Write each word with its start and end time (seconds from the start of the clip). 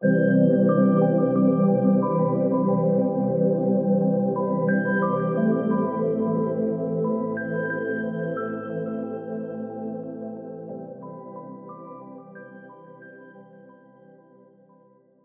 Hey, 0.00 0.10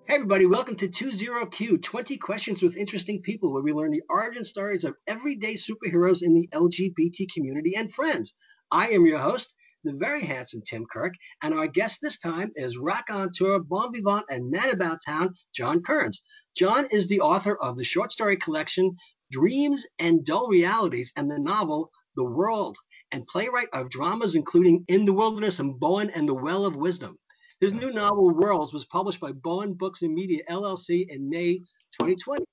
everybody, 0.10 0.48
welcome 0.48 0.76
to 0.78 0.88
20Q 0.88 1.84
20 1.84 2.18
Questions 2.18 2.64
with 2.64 2.76
Interesting 2.76 3.22
People, 3.22 3.54
where 3.54 3.62
we 3.62 3.74
learn 3.74 3.92
the 3.92 4.02
origin 4.10 4.44
stories 4.44 4.84
of 4.84 4.96
everyday 5.06 5.54
superheroes 5.54 6.24
in 6.24 6.34
the 6.34 6.50
LGBT 6.52 7.32
community 7.32 7.76
and 7.76 7.94
friends. 7.94 8.34
I 8.72 8.90
am 8.90 9.06
your 9.06 9.20
host, 9.20 9.54
the 9.84 9.94
very 9.94 10.24
handsome 10.24 10.62
Tim 10.66 10.86
Kirk, 10.92 11.14
and 11.42 11.54
our 11.54 11.68
guest 11.68 12.00
this 12.02 12.18
time 12.18 12.52
is 12.56 12.78
raconteur, 12.78 13.60
bon 13.60 13.94
vivant, 13.94 14.26
and 14.30 14.50
man 14.50 14.70
about 14.70 15.00
town, 15.06 15.34
John 15.54 15.84
Kearns. 15.84 16.22
John 16.56 16.88
is 16.92 17.08
the 17.08 17.20
author 17.20 17.58
of 17.58 17.78
the 17.78 17.84
short 17.84 18.12
story 18.12 18.38
collection 18.38 18.96
Dreams 19.32 19.86
and 20.00 20.26
Dull 20.26 20.48
Realities 20.48 21.12
and 21.16 21.30
the 21.30 21.40
novel 21.40 21.92
The 22.16 22.24
World, 22.24 22.78
and 23.12 23.28
playwright 23.28 23.70
of 23.74 23.90
dramas 23.90 24.36
including 24.36 24.86
In 24.88 25.06
the 25.06 25.14
Wilderness 25.14 25.60
and 25.60 25.80
Boann 25.80 26.12
and 26.16 26.30
the 26.30 26.34
Well 26.34 26.66
of 26.66 26.76
Wisdom. 26.76 27.18
His 27.60 27.74
new 27.74 27.92
novel, 27.92 28.30
Worlds, 28.30 28.74
was 28.74 28.86
published 28.86 29.20
by 29.20 29.32
Boann 29.32 29.78
Books 29.78 30.02
and 30.02 30.14
Media 30.14 30.44
LLC 30.50 31.08
in 31.10 31.30
May 31.30 31.60
2020. 32.00 32.44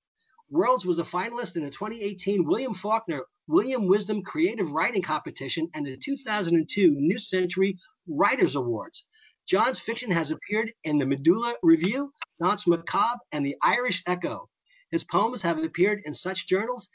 Worlds 0.52 0.84
was 0.84 0.98
a 0.98 1.04
finalist 1.04 1.54
in 1.54 1.62
the 1.62 1.70
2018 1.70 2.44
William 2.44 2.74
Faulkner 2.74 3.24
William 3.46 3.86
Wisdom 3.86 4.20
Creative 4.20 4.72
Writing 4.72 5.00
Competition 5.00 5.68
and 5.74 5.86
the 5.86 5.96
2002 5.96 6.90
New 6.90 7.18
Century 7.18 7.76
Writers 8.08 8.56
Awards. 8.56 9.06
John's 9.46 9.78
fiction 9.78 10.10
has 10.10 10.32
appeared 10.32 10.72
in 10.82 10.98
the 10.98 11.06
Medulla 11.06 11.54
Review, 11.62 12.12
Danse 12.42 12.66
Macabre, 12.66 13.20
and 13.30 13.46
the 13.46 13.54
Irish 13.62 14.02
Echo. 14.06 14.48
His 14.90 15.04
poems 15.04 15.42
have 15.42 15.58
appeared 15.58 16.02
in 16.04 16.14
such 16.14 16.48
journals 16.48 16.88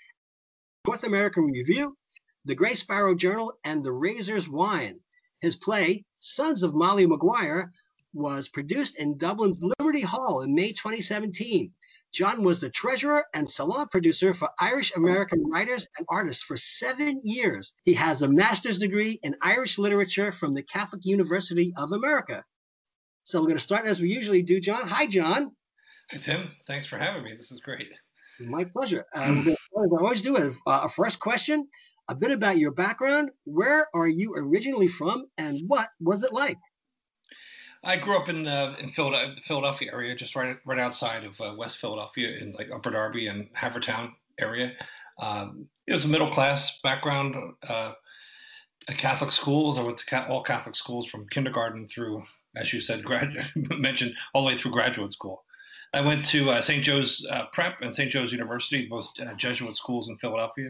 North 0.85 1.05
American 1.05 1.45
Review, 1.45 1.97
the 2.43 2.55
Gray 2.55 2.75
Sparrow 2.75 3.15
Journal, 3.15 3.53
and 3.63 3.85
the 3.85 3.93
Razor's 3.93 4.49
Wine. 4.49 4.99
His 5.39 5.55
play, 5.55 6.03
Sons 6.19 6.61
of 6.61 6.75
Molly 6.75 7.05
Maguire, 7.05 7.71
was 8.13 8.49
produced 8.49 8.97
in 8.97 9.17
Dublin's 9.17 9.61
Liberty 9.79 10.01
Hall 10.01 10.41
in 10.41 10.53
May 10.53 10.73
2017. 10.73 11.71
John 12.15 12.43
was 12.43 12.61
the 12.61 12.69
treasurer 12.69 13.25
and 13.33 13.49
salon 13.49 13.89
producer 13.89 14.33
for 14.33 14.49
Irish 14.57 14.95
American 14.95 15.43
writers 15.49 15.85
and 15.97 16.07
artists 16.09 16.43
for 16.43 16.55
seven 16.55 17.19
years. 17.25 17.73
He 17.83 17.93
has 17.95 18.21
a 18.21 18.29
master's 18.29 18.79
degree 18.79 19.19
in 19.21 19.35
Irish 19.41 19.77
literature 19.77 20.31
from 20.31 20.53
the 20.53 20.63
Catholic 20.63 21.01
University 21.03 21.73
of 21.75 21.91
America. 21.91 22.45
So 23.25 23.41
we're 23.41 23.47
going 23.47 23.57
to 23.57 23.63
start 23.63 23.85
as 23.85 23.99
we 23.99 24.13
usually 24.13 24.43
do, 24.43 24.61
John. 24.61 24.87
Hi, 24.87 25.07
John. 25.07 25.51
Hi, 26.09 26.17
Tim. 26.19 26.51
Thanks 26.67 26.87
for 26.87 26.97
having 26.97 27.23
me. 27.23 27.33
This 27.33 27.51
is 27.51 27.59
great. 27.59 27.89
My 28.39 28.63
pleasure. 28.63 29.03
Uh, 29.13 29.41
we 29.45 29.57
always 29.99 30.21
do 30.21 30.37
a, 30.37 30.53
a 30.67 30.87
first 30.87 31.19
question, 31.19 31.67
a 32.07 32.15
bit 32.15 32.31
about 32.31 32.57
your 32.57 32.71
background. 32.71 33.31
Where 33.43 33.87
are 33.93 34.07
you 34.07 34.35
originally 34.37 34.87
from, 34.87 35.25
and 35.37 35.59
what 35.67 35.89
was 35.99 36.23
it 36.23 36.31
like? 36.31 36.57
I 37.85 37.97
grew 37.97 38.17
up 38.17 38.29
in 38.29 38.47
uh, 38.47 38.75
in 38.79 38.89
Philadelphia, 38.89 39.35
the 39.35 39.41
Philadelphia 39.41 39.91
area, 39.93 40.15
just 40.15 40.35
right 40.35 40.57
right 40.65 40.79
outside 40.79 41.23
of 41.23 41.39
uh, 41.39 41.53
West 41.55 41.77
Philadelphia, 41.77 42.37
in 42.37 42.51
like 42.53 42.69
Upper 42.73 42.89
Darby 42.91 43.27
and 43.27 43.53
Havertown 43.53 44.13
area. 44.39 44.73
Um, 45.21 45.69
it 45.87 45.93
was 45.93 46.05
a 46.05 46.09
middle 46.09 46.29
class 46.29 46.79
background. 46.83 47.35
Uh, 47.67 47.93
Catholic 48.87 49.31
schools. 49.31 49.77
I 49.77 49.83
went 49.83 49.97
to 49.97 50.27
all 50.27 50.43
Catholic 50.43 50.75
schools 50.75 51.07
from 51.07 51.27
kindergarten 51.29 51.87
through, 51.87 52.23
as 52.55 52.71
you 52.71 52.81
said, 52.81 53.03
grad 53.03 53.29
mentioned 53.55 54.15
all 54.33 54.43
the 54.43 54.47
way 54.47 54.57
through 54.57 54.71
graduate 54.71 55.13
school. 55.13 55.43
I 55.93 56.01
went 56.01 56.25
to 56.25 56.51
uh, 56.51 56.61
St. 56.61 56.83
Joe's 56.83 57.25
uh, 57.31 57.45
Prep 57.53 57.81
and 57.81 57.93
St. 57.93 58.11
Joe's 58.11 58.31
University, 58.31 58.85
both 58.87 59.09
uh, 59.19 59.33
Jesuit 59.35 59.75
schools 59.75 60.09
in 60.09 60.17
Philadelphia. 60.17 60.69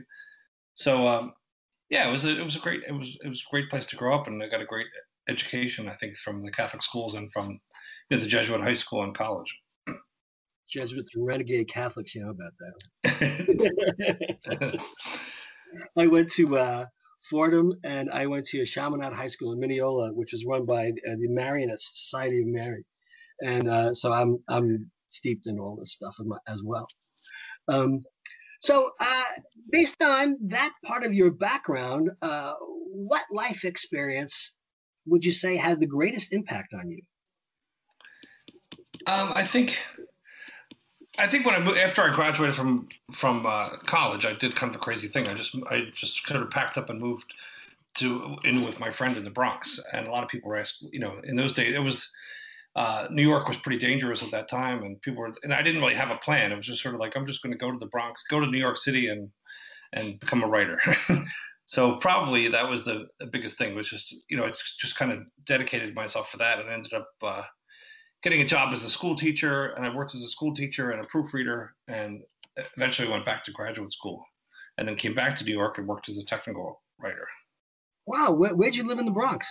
So 0.75 1.07
um, 1.07 1.33
yeah, 1.89 2.07
it 2.07 2.11
was 2.11 2.25
a, 2.25 2.39
it 2.39 2.43
was 2.43 2.55
a 2.55 2.59
great 2.59 2.83
it 2.87 2.93
was 2.93 3.17
it 3.23 3.27
was 3.27 3.41
a 3.41 3.51
great 3.51 3.69
place 3.69 3.85
to 3.87 3.95
grow 3.95 4.15
up, 4.15 4.27
and 4.27 4.41
I 4.41 4.47
got 4.47 4.61
a 4.61 4.65
great 4.65 4.87
education, 5.27 5.87
I 5.87 5.95
think, 5.95 6.17
from 6.17 6.43
the 6.43 6.51
Catholic 6.51 6.83
schools 6.83 7.15
and 7.15 7.31
from 7.31 7.59
you 8.09 8.17
know, 8.17 8.23
the 8.23 8.27
Jesuit 8.27 8.61
high 8.61 8.73
school 8.73 9.03
and 9.03 9.15
college. 9.15 9.53
Jesuits 10.69 11.09
and 11.13 11.25
renegade 11.25 11.69
Catholics, 11.69 12.15
you 12.15 12.23
know 12.23 12.31
about 12.31 12.53
that. 13.03 14.79
I 15.97 16.07
went 16.07 16.31
to 16.33 16.57
uh, 16.57 16.85
Fordham 17.29 17.73
and 17.83 18.09
I 18.11 18.25
went 18.27 18.45
to 18.47 18.65
Chaminade 18.65 19.13
High 19.13 19.27
School 19.27 19.53
in 19.53 19.59
Mineola, 19.59 20.13
which 20.13 20.33
is 20.33 20.45
run 20.45 20.65
by 20.65 20.89
uh, 20.89 21.15
the 21.19 21.27
Marianist 21.29 21.93
Society 21.93 22.41
of 22.41 22.47
Mary, 22.47 22.83
and 23.41 23.69
uh, 23.69 23.93
so 23.93 24.11
I'm 24.11 24.39
I'm 24.47 24.91
steeped 25.09 25.47
in 25.47 25.59
all 25.59 25.75
this 25.75 25.93
stuff 25.93 26.15
as 26.47 26.61
well. 26.63 26.87
Um, 27.67 28.01
so, 28.61 28.91
uh, 28.99 29.23
based 29.71 30.01
on 30.03 30.37
that 30.47 30.73
part 30.83 31.05
of 31.05 31.13
your 31.13 31.31
background, 31.31 32.09
uh, 32.21 32.53
what 32.59 33.23
life 33.31 33.63
experience 33.65 34.55
would 35.05 35.23
you 35.23 35.31
say 35.31 35.55
had 35.55 35.79
the 35.79 35.85
greatest 35.85 36.33
impact 36.33 36.73
on 36.73 36.89
you? 36.89 37.01
Um, 39.07 39.33
I 39.35 39.43
think, 39.43 39.79
I 41.17 41.27
think 41.27 41.45
when 41.45 41.55
I 41.55 41.59
moved, 41.59 41.77
after 41.77 42.01
I 42.01 42.13
graduated 42.13 42.55
from 42.55 42.87
from 43.13 43.45
uh, 43.45 43.69
college, 43.85 44.25
I 44.25 44.33
did 44.33 44.55
kind 44.55 44.69
of 44.69 44.75
a 44.77 44.83
crazy 44.83 45.07
thing. 45.07 45.27
I 45.27 45.33
just 45.33 45.55
I 45.69 45.87
just 45.93 46.25
kind 46.25 46.41
of 46.41 46.49
packed 46.49 46.77
up 46.77 46.89
and 46.89 46.99
moved 46.99 47.33
to 47.95 48.37
in 48.43 48.65
with 48.65 48.79
my 48.79 48.91
friend 48.91 49.17
in 49.17 49.23
the 49.23 49.29
Bronx, 49.29 49.79
and 49.93 50.07
a 50.07 50.11
lot 50.11 50.23
of 50.23 50.29
people 50.29 50.49
were 50.49 50.57
asking, 50.57 50.89
you 50.91 50.99
know, 50.99 51.19
in 51.23 51.35
those 51.35 51.53
days 51.53 51.73
it 51.73 51.83
was. 51.83 52.09
Uh, 52.77 53.07
New 53.09 53.25
York 53.25 53.47
was 53.47 53.55
pretty 53.55 53.77
dangerous 53.77 54.21
at 54.21 54.31
that 54.31 54.49
time, 54.49 54.83
and 54.83 55.01
people 55.01 55.21
were, 55.21 55.33
and 55.43 55.53
I 55.53 55.61
didn't 55.61 55.79
really 55.79 55.93
have 55.93 56.11
a 56.11 56.17
plan. 56.17 56.51
It 56.51 56.57
was 56.57 56.65
just 56.65 56.81
sort 56.81 56.93
of 56.93 56.99
like 56.99 57.15
I'm 57.15 57.25
just 57.25 57.41
going 57.41 57.53
to 57.53 57.57
go 57.57 57.71
to 57.71 57.77
the 57.77 57.85
Bronx, 57.85 58.25
go 58.29 58.41
to 58.41 58.47
New 58.47 58.57
York 58.57 58.75
City, 58.75 59.07
and 59.07 59.31
and 59.93 60.19
become 60.19 60.43
a 60.43 60.47
writer. 60.47 60.77
So 61.67 61.95
probably 61.95 62.47
that 62.49 62.69
was 62.69 62.85
the, 62.85 63.07
the 63.19 63.25
biggest 63.25 63.57
thing 63.57 63.75
was 63.75 63.89
just 63.89 64.15
you 64.29 64.37
know 64.37 64.45
it's 64.45 64.75
just 64.77 64.95
kind 64.95 65.11
of 65.11 65.19
dedicated 65.45 65.95
myself 65.95 66.29
for 66.29 66.37
that 66.37 66.59
and 66.59 66.69
ended 66.69 66.93
up 66.93 67.07
uh, 67.23 67.41
getting 68.21 68.41
a 68.41 68.45
job 68.45 68.73
as 68.73 68.83
a 68.83 68.89
school 68.89 69.15
teacher 69.15 69.67
and 69.75 69.85
I 69.85 69.93
worked 69.93 70.15
as 70.15 70.21
a 70.21 70.29
school 70.29 70.53
teacher 70.53 70.91
and 70.91 71.03
a 71.03 71.07
proofreader 71.07 71.73
and 71.87 72.21
eventually 72.77 73.09
went 73.09 73.25
back 73.25 73.43
to 73.45 73.51
graduate 73.51 73.91
school 73.91 74.23
and 74.77 74.87
then 74.87 74.95
came 74.95 75.13
back 75.13 75.35
to 75.35 75.45
New 75.45 75.53
York 75.53 75.77
and 75.77 75.87
worked 75.87 76.09
as 76.09 76.17
a 76.17 76.25
technical 76.25 76.81
writer. 76.99 77.27
Wow, 78.05 78.31
where, 78.31 78.55
would 78.55 78.75
you 78.75 78.83
live 78.83 78.99
in 78.99 79.05
the 79.05 79.11
Bronx? 79.11 79.47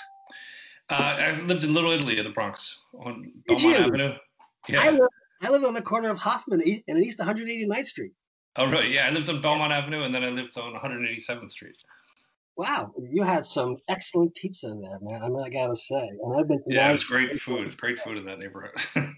Uh, 0.90 1.16
I 1.18 1.40
lived 1.40 1.64
in 1.64 1.74
Little 1.74 1.90
Italy 1.90 2.18
in 2.18 2.24
the 2.24 2.30
Bronx 2.30 2.78
on 2.94 3.32
Belmont 3.46 3.76
Avenue. 3.76 4.12
Yeah. 4.68 4.82
I 4.82 4.90
live, 4.90 5.08
I 5.42 5.50
live 5.50 5.64
on 5.64 5.74
the 5.74 5.82
corner 5.82 6.10
of 6.10 6.18
Hoffman 6.18 6.60
and 6.60 7.04
East 7.04 7.18
189th 7.18 7.86
Street. 7.86 8.12
Oh, 8.56 8.70
right. 8.70 8.90
Yeah, 8.90 9.06
I 9.06 9.10
lived 9.10 9.28
on 9.28 9.42
Belmont 9.42 9.72
Avenue 9.72 10.02
and 10.02 10.14
then 10.14 10.22
I 10.22 10.28
lived 10.28 10.56
on 10.58 10.74
187th 10.74 11.50
Street. 11.50 11.76
Wow, 12.56 12.92
you 13.10 13.22
had 13.24 13.44
some 13.44 13.78
excellent 13.88 14.32
pizza 14.36 14.68
in 14.68 14.80
there, 14.80 14.98
man. 15.02 15.22
I 15.22 15.28
mean, 15.28 15.42
I 15.44 15.48
gotta 15.48 15.74
say, 15.74 15.96
and 15.96 16.38
I've 16.38 16.46
been. 16.46 16.62
Yeah, 16.68 16.88
it 16.88 16.92
was 16.92 17.02
great 17.02 17.40
food. 17.40 17.76
Great 17.76 17.98
food 17.98 18.16
in 18.16 18.24
that 18.26 18.38
neighborhood. 18.38 18.78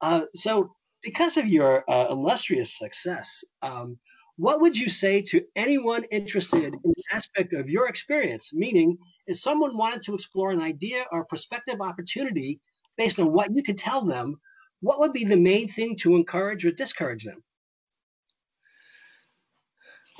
uh, 0.00 0.22
so, 0.36 0.72
because 1.02 1.36
of 1.36 1.46
your 1.46 1.82
uh, 1.90 2.06
illustrious 2.10 2.78
success, 2.78 3.42
um, 3.62 3.98
what 4.36 4.60
would 4.60 4.76
you 4.76 4.88
say 4.88 5.20
to 5.20 5.44
anyone 5.56 6.04
interested 6.12 6.62
in 6.62 6.74
an 6.84 6.94
aspect 7.10 7.54
of 7.54 7.68
your 7.68 7.88
experience? 7.88 8.54
Meaning, 8.54 8.96
if 9.26 9.36
someone 9.36 9.76
wanted 9.76 10.02
to 10.02 10.14
explore 10.14 10.52
an 10.52 10.60
idea 10.60 11.06
or 11.10 11.24
prospective 11.24 11.80
opportunity 11.80 12.60
based 12.96 13.18
on 13.18 13.32
what 13.32 13.52
you 13.52 13.64
could 13.64 13.78
tell 13.78 14.04
them, 14.04 14.36
what 14.80 15.00
would 15.00 15.12
be 15.12 15.24
the 15.24 15.36
main 15.36 15.66
thing 15.66 15.96
to 15.96 16.14
encourage 16.14 16.64
or 16.64 16.70
discourage 16.70 17.24
them? 17.24 17.42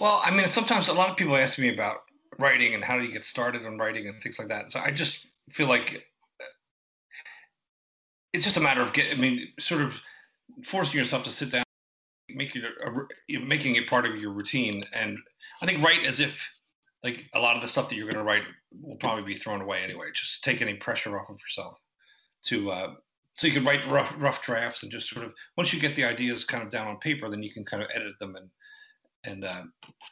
Well, 0.01 0.23
I 0.25 0.31
mean, 0.31 0.49
sometimes 0.49 0.89
a 0.89 0.95
lot 0.95 1.11
of 1.11 1.17
people 1.19 1.37
ask 1.37 1.59
me 1.59 1.69
about 1.69 1.99
writing 2.39 2.75
and 2.75 2.83
how 2.83 2.97
do 2.97 3.05
you 3.05 3.13
get 3.13 3.27
started 3.27 3.67
on 3.67 3.77
writing 3.77 4.09
and 4.09 4.21
things 4.23 4.39
like 4.39 4.49
that. 4.49 4.73
So 4.73 4.81
I 4.81 4.91
just 4.91 5.27
feel 5.51 5.69
like 5.69 6.07
uh, 6.41 6.45
it's 8.33 8.45
just 8.45 8.57
a 8.57 8.61
matter 8.61 8.81
of 8.81 8.95
getting. 8.95 9.19
I 9.19 9.21
mean, 9.21 9.49
sort 9.61 9.83
of 9.83 10.01
forcing 10.65 10.99
yourself 10.99 11.25
to 11.25 11.31
sit 11.31 11.51
down, 11.51 11.65
making 12.31 12.63
it 13.29 13.47
making 13.47 13.77
it 13.77 13.89
part 13.89 14.07
of 14.07 14.17
your 14.17 14.33
routine, 14.33 14.83
and 14.95 15.19
I 15.61 15.67
think 15.67 15.83
write 15.83 16.07
as 16.07 16.19
if 16.19 16.49
like 17.05 17.27
a 17.35 17.39
lot 17.39 17.57
of 17.57 17.63
the 17.63 17.69
stuff 17.69 17.91
that 17.91 17.95
you're 17.95 18.11
going 18.11 18.25
to 18.25 18.25
write 18.25 18.45
will 18.81 18.97
probably 18.97 19.25
be 19.25 19.39
thrown 19.39 19.61
away 19.61 19.83
anyway. 19.83 20.07
Just 20.15 20.43
take 20.43 20.63
any 20.63 20.75
pressure 20.75 21.21
off 21.21 21.29
of 21.29 21.39
yourself 21.41 21.79
to. 22.47 22.71
Uh, 22.71 22.95
so 23.37 23.47
you 23.47 23.53
can 23.53 23.65
write 23.65 23.91
rough, 23.91 24.13
rough 24.19 24.43
drafts 24.43 24.83
and 24.83 24.93
just 24.93 25.09
sort 25.09 25.25
of 25.25 25.33
once 25.57 25.73
you 25.73 25.81
get 25.81 25.97
the 25.97 26.05
ideas 26.05 26.45
kind 26.45 26.63
of 26.63 26.69
down 26.71 26.89
on 26.89 26.99
paper, 26.99 27.31
then 27.31 27.43
you 27.43 27.53
can 27.53 27.65
kind 27.65 27.83
of 27.83 27.89
edit 27.95 28.19
them 28.19 28.37
and 28.37 28.51
and 29.25 29.45
uh, 29.45 29.63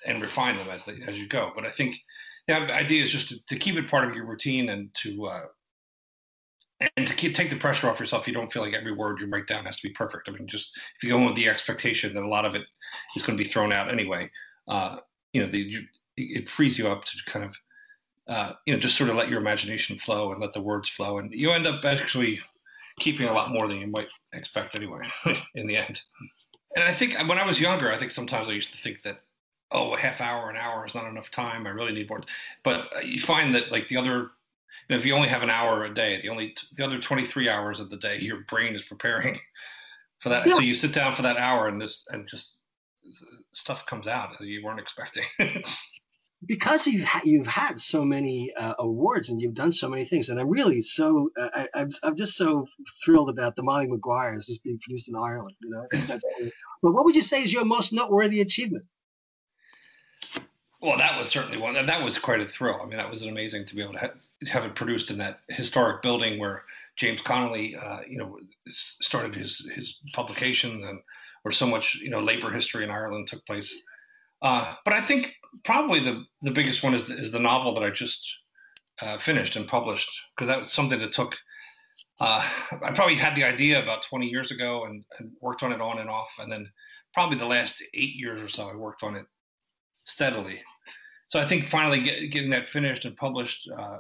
and 0.07 0.23
refine 0.23 0.57
them 0.57 0.69
as 0.71 0.85
they, 0.85 0.99
as 1.07 1.21
you 1.21 1.29
go. 1.29 1.53
But 1.55 1.65
I 1.65 1.71
think 1.71 1.97
yeah, 2.47 2.65
the 2.65 2.75
idea 2.75 3.03
is 3.05 3.11
just 3.11 3.29
to, 3.29 3.45
to 3.47 3.57
keep 3.57 3.77
it 3.77 3.89
part 3.89 4.09
of 4.09 4.15
your 4.15 4.27
routine 4.27 4.71
and 4.71 4.93
to 4.95 5.27
uh, 5.27 5.43
and 6.97 7.07
to 7.07 7.15
keep, 7.15 7.35
take 7.35 7.51
the 7.51 7.57
pressure 7.57 7.91
off 7.91 8.01
yourself. 8.01 8.27
You 8.27 8.35
don't 8.35 8.53
feel 8.53 8.63
like 8.63 8.75
every 8.75 8.93
word 8.93 9.21
you 9.21 9.27
write 9.27 9.47
down 9.47 9.65
has 9.65 9.77
to 9.79 9.89
be 9.89 9.95
perfect. 9.95 10.29
I 10.29 10.33
mean, 10.33 10.47
just 10.47 10.71
if 10.97 11.03
you 11.03 11.11
go 11.11 11.19
in 11.19 11.27
with 11.27 11.35
the 11.35 11.49
expectation 11.49 12.15
that 12.15 12.23
a 12.23 12.29
lot 12.29 12.45
of 12.45 12.55
it 12.55 12.63
is 13.17 13.23
going 13.23 13.37
to 13.37 13.43
be 13.43 13.49
thrown 13.49 13.73
out 13.73 13.91
anyway, 13.91 14.31
uh, 14.69 14.99
you 15.33 15.43
know, 15.43 15.49
the, 15.49 15.59
you, 15.59 15.81
it 16.17 16.49
frees 16.49 16.79
you 16.79 16.89
up 16.89 17.05
to 17.05 17.13
kind 17.27 17.45
of 17.45 17.57
uh, 18.29 18.53
you 18.67 18.75
know 18.75 18.81
just 18.81 18.97
sort 18.97 19.11
of 19.11 19.17
let 19.17 19.29
your 19.29 19.41
imagination 19.41 19.97
flow 19.97 20.33
and 20.33 20.41
let 20.41 20.53
the 20.53 20.61
words 20.61 20.89
flow, 20.89 21.19
and 21.19 21.33
you 21.33 21.51
end 21.51 21.67
up 21.67 21.85
actually 21.85 22.39
keeping 22.99 23.29
a 23.29 23.33
lot 23.33 23.51
more 23.51 23.69
than 23.69 23.79
you 23.79 23.87
might 23.87 24.09
expect 24.33 24.75
anyway 24.75 25.01
in 25.55 25.67
the 25.67 25.77
end. 25.77 26.01
And 26.77 26.85
I 26.85 26.93
think 26.93 27.17
when 27.29 27.39
I 27.39 27.47
was 27.47 27.61
younger, 27.61 27.91
I 27.91 27.99
think 27.99 28.11
sometimes 28.11 28.49
I 28.49 28.53
used 28.53 28.73
to 28.73 28.79
think 28.79 29.03
that 29.03 29.23
oh, 29.71 29.95
a 29.95 29.99
half 29.99 30.21
hour, 30.21 30.51
an 30.51 30.57
hour 30.57 30.87
is 30.87 30.95
not 30.95 31.07
enough 31.07 31.31
time. 31.31 31.67
I 31.67 31.71
really 31.71 31.93
need 31.93 32.09
more. 32.09 32.23
But 32.63 32.91
uh, 32.97 33.01
you 33.01 33.21
find 33.21 33.55
that 33.55 33.71
like 33.71 33.89
the 33.89 33.97
other, 33.97 34.17
you 34.17 34.91
know, 34.91 34.97
if 34.97 35.05
you 35.05 35.15
only 35.15 35.29
have 35.29 35.43
an 35.43 35.51
hour 35.51 35.85
a 35.85 35.93
day, 35.93 36.21
the 36.21 36.29
only 36.29 36.55
the 36.77 36.85
other 36.85 36.99
23 36.99 37.49
hours 37.49 37.81
of 37.81 37.91
the 37.91 37.97
day, 37.97 38.19
your 38.19 38.41
brain 38.49 38.75
is 38.75 38.83
preparing 38.83 39.39
for 40.21 40.29
that. 40.31 40.47
Yeah. 40.47 40.55
So 40.55 40.61
you 40.61 40.75
sit 40.75 40.93
down 40.93 41.15
for 41.15 41.23
that 41.23 41.37
hour 41.37 41.69
and 41.69 41.81
this 41.81 42.05
and 42.11 42.27
just 42.27 42.63
uh, 43.07 43.25
stuff 43.53 43.87
comes 43.87 44.07
out 44.07 44.39
that 44.39 44.47
you 44.47 44.65
weren't 44.65 44.81
expecting. 44.81 45.25
because 46.47 46.87
you've 46.87 47.05
ha- 47.05 47.23
you've 47.25 47.47
had 47.47 47.81
so 47.81 48.05
many 48.05 48.53
uh, 48.59 48.75
awards 48.79 49.29
and 49.29 49.41
you've 49.41 49.55
done 49.55 49.73
so 49.73 49.89
many 49.89 50.05
things, 50.05 50.29
and 50.29 50.39
I'm 50.39 50.49
really 50.49 50.81
so 50.81 51.31
uh, 51.39 51.49
I, 51.55 51.61
am 51.63 51.69
I'm, 51.75 51.91
I'm 52.05 52.17
just 52.17 52.37
so 52.37 52.67
thrilled 53.05 53.29
about 53.29 53.57
the 53.57 53.63
Molly 53.63 53.87
Maguires 53.87 54.47
just 54.47 54.63
being 54.63 54.79
produced 54.79 55.09
in 55.09 55.17
Ireland. 55.17 55.57
You 55.61 55.71
know, 55.71 55.87
but 56.83 56.93
what 56.93 57.05
would 57.05 57.17
you 57.17 57.23
say 57.23 57.43
is 57.43 57.53
your 57.53 57.65
most 57.65 57.93
noteworthy 57.93 58.41
achievement? 58.41 58.85
Well, 60.81 60.97
that 60.97 61.19
was 61.19 61.27
certainly 61.29 61.59
one. 61.59 61.75
That 61.75 62.05
was 62.05 62.19
quite 62.19 62.41
a 62.41 62.47
thrill. 62.47 62.79
I 62.81 62.87
mean, 62.87 62.99
that 62.99 63.11
was 63.11 63.25
amazing 63.25 63.67
to 63.67 63.75
be 63.75 63.83
able 63.83 63.95
to 63.95 63.99
have, 63.99 64.23
have 64.49 64.65
it 64.65 64.77
produced 64.77 65.11
in 65.11 65.19
that 65.19 65.41
historic 65.49 66.03
building 66.03 66.39
where 66.39 66.63
James 66.97 67.21
Connolly, 67.21 67.75
uh, 67.75 68.01
you 68.09 68.17
know, 68.17 68.39
started 68.69 69.35
his 69.35 69.69
his 69.75 69.99
publications 70.13 70.85
and 70.85 71.01
where 71.43 71.51
so 71.51 71.67
much 71.67 71.97
you 71.97 72.11
know 72.11 72.21
labor 72.21 72.53
history 72.53 72.85
in 72.85 72.91
Ireland 72.91 73.27
took 73.27 73.45
place. 73.45 73.75
Uh, 74.41 74.75
but 74.85 74.95
I 74.95 75.01
think 75.01 75.35
probably 75.65 76.01
the 76.01 76.25
the 76.43 76.51
biggest 76.51 76.83
one 76.83 76.95
is 76.95 77.09
the, 77.09 77.19
is 77.19 77.33
the 77.33 77.39
novel 77.39 77.75
that 77.75 77.83
I 77.83 77.91
just 77.91 78.27
uh, 79.01 79.19
finished 79.19 79.57
and 79.57 79.67
published 79.67 80.11
because 80.37 80.49
that 80.49 80.59
was 80.59 80.73
something 80.73 80.99
that 81.01 81.13
took. 81.13 81.37
Uh, 82.21 82.45
I 82.85 82.91
probably 82.93 83.15
had 83.15 83.37
the 83.37 83.45
idea 83.45 83.81
about 83.81 84.03
20 84.03 84.27
years 84.27 84.51
ago 84.51 84.87
and, 84.87 85.05
and 85.19 85.31
worked 85.41 85.63
on 85.63 85.71
it 85.71 85.81
on 85.81 85.99
and 85.99 86.11
off, 86.11 86.33
and 86.41 86.51
then 86.51 86.69
probably 87.15 87.39
the 87.39 87.47
last 87.47 87.83
eight 87.95 88.15
years 88.17 88.43
or 88.43 88.49
so 88.49 88.69
I 88.69 88.75
worked 88.75 89.05
on 89.05 89.15
it 89.15 89.25
steadily. 90.05 90.61
So 91.29 91.39
I 91.39 91.47
think 91.47 91.67
finally 91.67 92.03
get, 92.03 92.31
getting 92.31 92.51
that 92.51 92.67
finished 92.67 93.05
and 93.05 93.17
published 93.17 93.71
uh, 93.71 93.99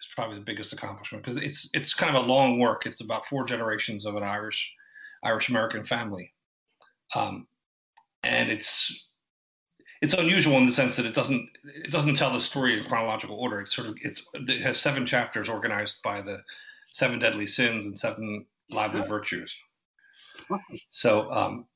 is 0.00 0.08
probably 0.14 0.36
the 0.36 0.44
biggest 0.44 0.72
accomplishment 0.72 1.24
because 1.24 1.36
it's 1.42 1.68
it's 1.74 1.92
kind 1.92 2.14
of 2.14 2.24
a 2.24 2.26
long 2.26 2.58
work. 2.58 2.86
It's 2.86 3.02
about 3.02 3.26
four 3.26 3.44
generations 3.44 4.06
of 4.06 4.14
an 4.14 4.22
Irish 4.22 4.72
Irish 5.22 5.48
American 5.48 5.84
family, 5.84 6.32
um, 7.14 7.46
and 8.22 8.50
it's 8.50 9.07
it's 10.00 10.14
unusual 10.14 10.56
in 10.56 10.66
the 10.66 10.72
sense 10.72 10.96
that 10.96 11.06
it 11.06 11.14
doesn't 11.14 11.48
it 11.84 11.90
doesn't 11.90 12.16
tell 12.16 12.32
the 12.32 12.40
story 12.40 12.78
in 12.78 12.84
chronological 12.84 13.36
order. 13.36 13.60
It's 13.60 13.74
sort 13.74 13.88
of 13.88 13.96
it's 14.02 14.22
it 14.34 14.60
has 14.60 14.76
seven 14.76 15.06
chapters 15.06 15.48
organized 15.48 16.02
by 16.02 16.20
the 16.20 16.38
seven 16.92 17.18
deadly 17.18 17.46
sins 17.46 17.86
and 17.86 17.98
seven 17.98 18.46
lively 18.70 19.02
virtues. 19.02 19.54
So 20.90 21.30
um, 21.32 21.66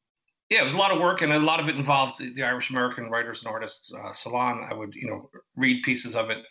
yeah, 0.53 0.61
it 0.61 0.65
was 0.65 0.75
a 0.75 0.79
lot 0.79 0.91
of 0.93 1.01
work, 1.01 1.23
and 1.23 1.33
a 1.33 1.39
lot 1.39 1.61
of 1.61 1.71
it 1.71 1.77
involved 1.77 2.19
the, 2.19 2.31
the 2.35 2.43
Irish 2.43 2.69
American 2.69 3.09
Writers 3.09 3.43
and 3.43 3.51
Artists 3.51 3.91
uh, 3.95 4.13
Salon. 4.13 4.67
I 4.71 4.75
would, 4.75 4.95
you 4.95 5.09
know, 5.09 5.31
read 5.57 5.83
pieces 5.83 6.15
of 6.15 6.29
it. 6.29 6.45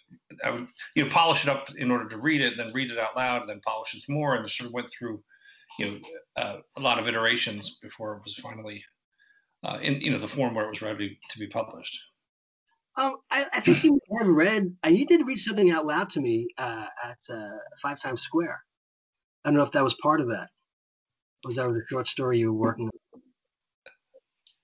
I 0.43 0.49
would, 0.49 0.67
you 0.95 1.03
know, 1.03 1.09
polish 1.11 1.43
it 1.43 1.49
up 1.49 1.67
in 1.77 1.91
order 1.91 2.09
to 2.09 2.17
read 2.17 2.41
it, 2.41 2.57
then 2.57 2.73
read 2.73 2.89
it 2.89 2.97
out 2.97 3.15
loud, 3.15 3.41
and 3.41 3.49
then 3.49 3.61
polish 3.63 3.93
it 3.93 4.01
some 4.01 4.15
more, 4.15 4.35
and 4.35 4.49
sort 4.49 4.69
of 4.69 4.73
went 4.73 4.89
through, 4.89 5.21
you 5.77 5.85
know, 5.85 5.97
uh, 6.35 6.57
a 6.77 6.81
lot 6.81 6.97
of 6.97 7.07
iterations 7.07 7.77
before 7.79 8.15
it 8.15 8.23
was 8.23 8.33
finally 8.35 8.83
uh, 9.63 9.77
in, 9.81 10.01
you 10.01 10.11
know, 10.11 10.19
the 10.19 10.27
form 10.27 10.55
where 10.55 10.65
it 10.65 10.69
was 10.69 10.81
ready 10.81 11.19
to 11.29 11.39
be 11.39 11.47
published. 11.47 11.99
Um, 12.97 13.17
I, 13.29 13.45
I, 13.53 13.59
think 13.61 13.83
you 13.83 13.99
read, 14.09 14.75
and 14.83 14.97
you 14.97 15.05
did 15.05 15.25
read 15.25 15.37
something 15.37 15.71
out 15.71 15.85
loud 15.85 16.09
to 16.11 16.19
me 16.19 16.47
uh, 16.57 16.87
at 17.03 17.17
uh, 17.33 17.51
Five 17.81 18.01
Times 18.01 18.21
Square. 18.21 18.61
I 19.45 19.49
don't 19.49 19.57
know 19.57 19.63
if 19.63 19.71
that 19.71 19.83
was 19.83 19.95
part 20.01 20.19
of 20.19 20.27
that. 20.27 20.49
Was 21.45 21.55
that 21.55 21.67
a 21.67 21.79
short 21.89 22.07
story 22.07 22.39
you 22.39 22.51
were 22.51 22.59
working 22.59 22.85
on? 22.85 23.21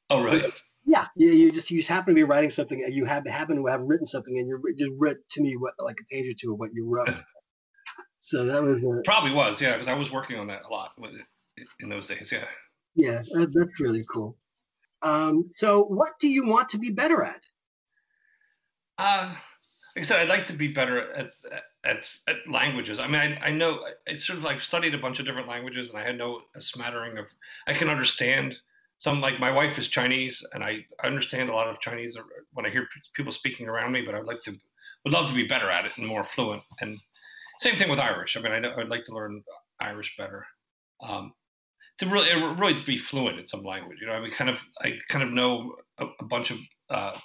Oh, 0.09 0.23
really? 0.23 0.51
Yeah, 0.85 1.05
you, 1.15 1.31
you 1.31 1.51
just 1.51 1.71
you 1.71 1.79
just 1.79 1.89
happen 1.89 2.13
to 2.13 2.15
be 2.15 2.23
writing 2.23 2.49
something, 2.49 2.83
and 2.83 2.94
you 2.94 3.05
have 3.05 3.25
happen 3.25 3.55
to 3.57 3.65
have 3.65 3.81
written 3.81 4.05
something, 4.05 4.38
and 4.38 4.47
you 4.47 4.61
just 4.77 4.91
read 4.97 5.17
to 5.31 5.41
me 5.41 5.55
what 5.55 5.73
like 5.79 5.97
a 5.99 6.13
page 6.13 6.29
or 6.29 6.35
two 6.39 6.53
of 6.53 6.59
what 6.59 6.69
you 6.73 6.85
wrote. 6.88 7.09
so 8.19 8.45
that 8.45 8.61
was 8.61 8.77
uh, 8.83 9.01
probably 9.05 9.33
was 9.33 9.59
yeah, 9.61 9.73
because 9.73 9.88
I 9.88 9.94
was 9.94 10.11
working 10.11 10.38
on 10.38 10.47
that 10.47 10.63
a 10.65 10.69
lot 10.69 10.91
in 11.79 11.89
those 11.89 12.07
days. 12.07 12.31
Yeah. 12.31 12.45
Yeah, 12.95 13.21
that's 13.33 13.79
really 13.79 14.03
cool. 14.11 14.38
Um, 15.07 15.51
so, 15.56 15.83
what 15.83 16.19
do 16.19 16.27
you 16.27 16.45
want 16.45 16.69
to 16.69 16.77
be 16.77 16.89
better 16.89 17.24
at? 17.24 17.42
Uh, 18.98 19.33
like 19.95 20.04
I 20.04 20.07
said, 20.07 20.19
I'd 20.19 20.30
like 20.30 20.45
to 20.48 20.54
be 20.54 20.68
better 20.68 21.13
at, 21.13 21.31
at, 21.83 22.09
at 22.27 22.36
languages. 22.50 23.00
I 23.00 23.07
mean, 23.07 23.21
I, 23.21 23.48
I 23.48 23.51
know 23.51 23.80
it's 24.06 24.25
sort 24.25 24.38
of 24.38 24.44
like 24.44 24.59
studied 24.59 24.94
a 24.94 24.98
bunch 24.98 25.19
of 25.19 25.25
different 25.25 25.48
languages, 25.48 25.89
and 25.89 25.98
I 25.98 26.04
had 26.04 26.18
no 26.18 26.42
a 26.56 26.62
smattering 26.62 27.18
of. 27.18 27.25
I 27.68 27.74
can 27.74 27.89
understand 27.89 28.56
some 28.98 29.21
like 29.21 29.39
my 29.39 29.51
wife 29.51 29.80
is 29.80 29.88
Chinese, 29.88 30.44
and 30.54 30.63
I 30.63 30.86
understand 31.04 31.50
a 31.50 31.54
lot 31.54 31.68
of 31.68 31.80
Chinese 31.80 32.18
when 32.54 32.65
I 32.65 32.69
hear 32.69 32.88
people 33.15 33.31
speaking 33.31 33.68
around 33.68 33.92
me. 33.92 34.01
But 34.01 34.15
I'd 34.15 34.25
like 34.25 34.42
to, 34.44 34.51
would 35.06 35.13
love 35.13 35.30
to 35.30 35.36
be 35.36 35.48
better 35.48 35.69
at 35.69 35.86
it 35.86 35.94
and 35.98 36.06
more 36.06 36.24
fluent. 36.24 36.63
And 36.81 36.98
same 37.59 37.75
thing 37.75 37.89
with 37.89 38.00
Irish. 38.00 38.36
I 38.36 38.42
mean, 38.42 38.51
I 38.51 38.59
know 38.59 38.75
I'd 38.77 38.89
like 38.89 39.06
to 39.06 39.15
learn 39.15 39.42
Irish 39.80 40.18
better. 40.18 40.45
Um, 41.01 41.33
to 41.99 42.05
really, 42.07 42.29
really 42.55 42.75
to 42.75 42.85
be 42.85 42.97
fluent 42.97 43.39
in 43.39 43.47
some 43.47 43.63
language. 43.63 43.97
You 44.01 44.07
know, 44.07 44.13
I 44.13 44.21
mean, 44.21 44.31
kind 44.31 44.49
of, 44.49 44.59
I 44.81 44.97
kind 45.09 45.23
of 45.23 45.31
know 45.31 45.75
a, 45.97 46.05
a 46.19 46.25
bunch 46.25 46.51
of 46.51 46.57
uh, 46.89 47.17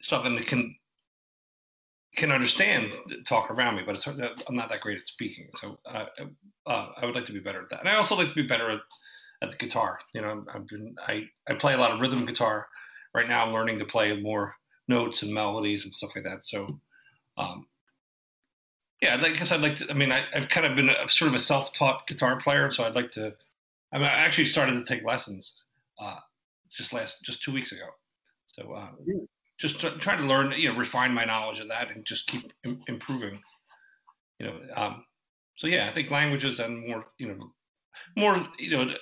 stuff 0.00 0.24
and 0.24 0.44
can 0.46 0.74
can 2.16 2.30
understand 2.30 2.92
talk 3.26 3.50
around 3.50 3.76
me, 3.76 3.82
but 3.86 3.94
it's 3.94 4.06
I'm 4.06 4.54
not 4.54 4.68
that 4.68 4.80
great 4.80 4.98
at 4.98 5.06
speaking. 5.06 5.48
So 5.56 5.78
uh, 5.86 6.04
uh, 6.66 6.88
I 6.96 7.06
would 7.06 7.14
like 7.14 7.24
to 7.26 7.32
be 7.32 7.40
better 7.40 7.62
at 7.62 7.70
that. 7.70 7.80
And 7.80 7.88
I 7.88 7.96
also 7.96 8.14
like 8.14 8.28
to 8.28 8.34
be 8.34 8.42
better 8.42 8.70
at 8.70 8.80
at 9.42 9.50
the 9.50 9.56
guitar. 9.56 9.98
You 10.14 10.20
know, 10.20 10.44
I've 10.54 10.66
been 10.68 10.94
I 11.06 11.24
I 11.48 11.54
play 11.54 11.74
a 11.74 11.78
lot 11.78 11.90
of 11.90 12.00
rhythm 12.00 12.26
guitar. 12.26 12.66
Right 13.14 13.28
now, 13.28 13.44
I'm 13.44 13.52
learning 13.52 13.78
to 13.78 13.84
play 13.84 14.18
more 14.20 14.54
notes 14.88 15.22
and 15.22 15.32
melodies 15.32 15.84
and 15.84 15.92
stuff 15.92 16.12
like 16.14 16.24
that. 16.24 16.44
So, 16.44 16.80
um, 17.36 17.66
yeah, 19.00 19.18
I 19.20 19.30
guess 19.30 19.52
I'd 19.52 19.60
like 19.60 19.76
to. 19.76 19.90
I 19.90 19.94
mean, 19.94 20.12
I, 20.12 20.24
have 20.32 20.48
kind 20.48 20.66
of 20.66 20.76
been 20.76 20.90
a, 20.90 21.08
sort 21.08 21.28
of 21.28 21.34
a 21.34 21.38
self-taught 21.38 22.06
guitar 22.06 22.40
player, 22.40 22.70
so 22.70 22.84
I'd 22.84 22.94
like 22.94 23.10
to. 23.12 23.34
I, 23.92 23.98
mean, 23.98 24.06
I 24.06 24.10
actually 24.10 24.46
started 24.46 24.74
to 24.74 24.84
take 24.84 25.04
lessons 25.04 25.56
uh, 26.00 26.18
just 26.70 26.92
last 26.92 27.18
just 27.24 27.42
two 27.42 27.52
weeks 27.52 27.72
ago. 27.72 27.86
So, 28.46 28.72
uh, 28.72 28.90
just 29.58 29.80
t- 29.80 29.90
trying 29.98 30.18
to 30.18 30.26
learn, 30.26 30.52
you 30.56 30.70
know, 30.70 30.78
refine 30.78 31.14
my 31.14 31.24
knowledge 31.24 31.60
of 31.60 31.68
that 31.68 31.94
and 31.94 32.04
just 32.04 32.26
keep 32.26 32.52
Im- 32.64 32.82
improving. 32.88 33.40
You 34.38 34.46
know, 34.46 34.60
um, 34.76 35.04
so 35.56 35.66
yeah, 35.66 35.88
I 35.88 35.94
think 35.94 36.10
languages 36.10 36.58
and 36.58 36.86
more, 36.88 37.04
you 37.18 37.28
know, 37.28 37.52
more, 38.16 38.46
you 38.58 38.70
know, 38.70 38.92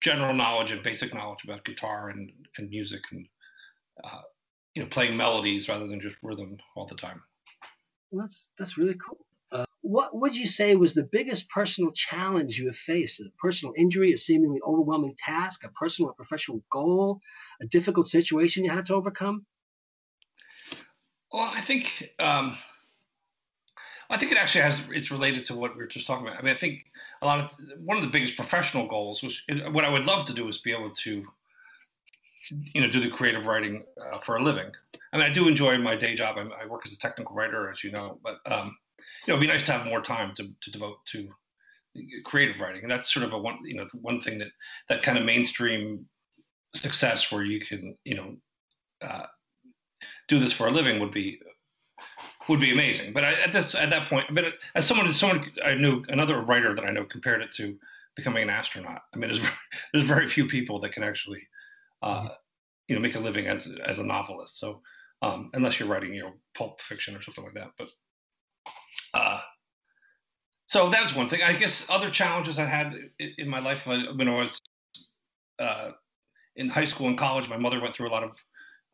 general 0.00 0.34
knowledge 0.34 0.70
and 0.70 0.82
basic 0.82 1.12
knowledge 1.12 1.44
about 1.44 1.64
guitar 1.64 2.10
and, 2.10 2.30
and 2.58 2.70
music 2.70 3.00
and 3.12 3.26
uh, 4.04 4.22
you 4.74 4.82
know 4.82 4.88
playing 4.88 5.16
melodies 5.16 5.68
rather 5.68 5.86
than 5.86 6.00
just 6.00 6.18
rhythm 6.22 6.56
all 6.76 6.86
the 6.86 6.94
time. 6.94 7.22
Well, 8.10 8.24
that's 8.24 8.50
that's 8.58 8.78
really 8.78 8.94
cool. 8.94 9.25
What 9.88 10.18
would 10.18 10.34
you 10.34 10.48
say 10.48 10.74
was 10.74 10.94
the 10.94 11.04
biggest 11.04 11.48
personal 11.48 11.92
challenge 11.92 12.58
you 12.58 12.66
have 12.66 12.76
faced? 12.76 13.20
A 13.20 13.30
personal 13.38 13.72
injury, 13.78 14.12
a 14.12 14.16
seemingly 14.16 14.58
overwhelming 14.66 15.14
task, 15.16 15.62
a 15.64 15.68
personal 15.70 16.10
or 16.10 16.14
professional 16.14 16.64
goal, 16.72 17.20
a 17.60 17.66
difficult 17.66 18.08
situation 18.08 18.64
you 18.64 18.70
had 18.70 18.86
to 18.86 18.94
overcome? 18.94 19.46
Well, 21.32 21.48
I 21.54 21.60
think 21.60 22.10
um, 22.18 22.58
I 24.10 24.16
think 24.16 24.32
it 24.32 24.38
actually 24.38 24.62
has. 24.62 24.82
It's 24.90 25.12
related 25.12 25.44
to 25.44 25.54
what 25.54 25.76
we 25.76 25.82
were 25.82 25.86
just 25.86 26.08
talking 26.08 26.26
about. 26.26 26.40
I 26.40 26.42
mean, 26.42 26.52
I 26.52 26.56
think 26.56 26.84
a 27.22 27.26
lot 27.26 27.38
of 27.38 27.52
one 27.78 27.96
of 27.96 28.02
the 28.02 28.10
biggest 28.10 28.34
professional 28.34 28.88
goals 28.88 29.22
was 29.22 29.40
what 29.70 29.84
I 29.84 29.88
would 29.88 30.04
love 30.04 30.24
to 30.26 30.34
do 30.34 30.48
is 30.48 30.58
be 30.58 30.72
able 30.72 30.90
to, 30.90 31.24
you 32.74 32.80
know, 32.80 32.88
do 32.88 32.98
the 32.98 33.10
creative 33.10 33.46
writing 33.46 33.84
uh, 34.04 34.18
for 34.18 34.34
a 34.34 34.42
living. 34.42 34.70
I 35.12 35.16
mean, 35.16 35.26
I 35.26 35.30
do 35.30 35.46
enjoy 35.46 35.78
my 35.78 35.94
day 35.94 36.16
job. 36.16 36.38
I, 36.38 36.62
I 36.62 36.66
work 36.66 36.82
as 36.86 36.92
a 36.92 36.98
technical 36.98 37.36
writer, 37.36 37.70
as 37.70 37.84
you 37.84 37.92
know, 37.92 38.18
but 38.24 38.38
um, 38.50 38.76
you 39.26 39.32
know, 39.32 39.38
it'd 39.38 39.48
be 39.48 39.52
nice 39.52 39.64
to 39.64 39.72
have 39.72 39.86
more 39.86 40.00
time 40.00 40.34
to, 40.36 40.48
to 40.60 40.70
devote 40.70 40.98
to 41.06 41.28
creative 42.24 42.60
writing, 42.60 42.82
and 42.82 42.90
that's 42.90 43.12
sort 43.12 43.24
of 43.24 43.32
a 43.32 43.38
one, 43.38 43.58
you 43.64 43.74
know, 43.74 43.86
one 44.00 44.20
thing 44.20 44.38
that 44.38 44.48
that 44.88 45.02
kind 45.02 45.18
of 45.18 45.24
mainstream 45.24 46.06
success 46.74 47.32
where 47.32 47.42
you 47.42 47.60
can, 47.60 47.96
you 48.04 48.14
know, 48.14 48.36
uh, 49.02 49.26
do 50.28 50.38
this 50.38 50.52
for 50.52 50.66
a 50.66 50.70
living 50.70 51.00
would 51.00 51.12
be 51.12 51.40
would 52.48 52.60
be 52.60 52.72
amazing. 52.72 53.12
But 53.12 53.24
I, 53.24 53.32
at 53.40 53.52
this 53.52 53.74
at 53.74 53.90
that 53.90 54.08
point, 54.08 54.26
but 54.32 54.54
as 54.74 54.86
someone 54.86 55.12
someone 55.12 55.50
I 55.64 55.74
knew 55.74 56.04
another 56.08 56.40
writer 56.40 56.74
that 56.74 56.84
I 56.84 56.90
know 56.90 57.04
compared 57.04 57.42
it 57.42 57.52
to 57.52 57.78
becoming 58.16 58.42
an 58.42 58.50
astronaut. 58.50 59.02
I 59.14 59.18
mean, 59.18 59.30
there's 59.30 59.46
there's 59.92 60.04
very 60.04 60.28
few 60.28 60.46
people 60.46 60.80
that 60.80 60.92
can 60.92 61.04
actually, 61.04 61.46
uh, 62.02 62.22
mm-hmm. 62.22 62.32
you 62.88 62.96
know, 62.96 63.02
make 63.02 63.14
a 63.14 63.20
living 63.20 63.46
as 63.46 63.68
as 63.84 63.98
a 63.98 64.04
novelist. 64.04 64.58
So 64.58 64.80
um, 65.22 65.50
unless 65.54 65.78
you're 65.78 65.88
writing, 65.88 66.14
you 66.14 66.22
know, 66.22 66.32
pulp 66.54 66.80
fiction 66.80 67.14
or 67.14 67.22
something 67.22 67.44
like 67.44 67.54
that. 67.54 67.70
But 67.78 67.88
uh, 69.14 69.40
so 70.68 70.90
that's 70.90 71.14
one 71.14 71.28
thing. 71.28 71.42
I 71.42 71.52
guess 71.52 71.86
other 71.88 72.10
challenges 72.10 72.58
I 72.58 72.66
had 72.66 72.94
in 73.38 73.48
my 73.48 73.60
life 73.60 73.86
when 73.86 74.28
I 74.28 74.34
was 74.34 74.58
uh, 75.58 75.90
in 76.56 76.68
high 76.68 76.84
school 76.84 77.08
and 77.08 77.16
college, 77.16 77.48
my 77.48 77.56
mother 77.56 77.80
went 77.80 77.94
through 77.94 78.08
a 78.08 78.12
lot 78.12 78.24
of 78.24 78.44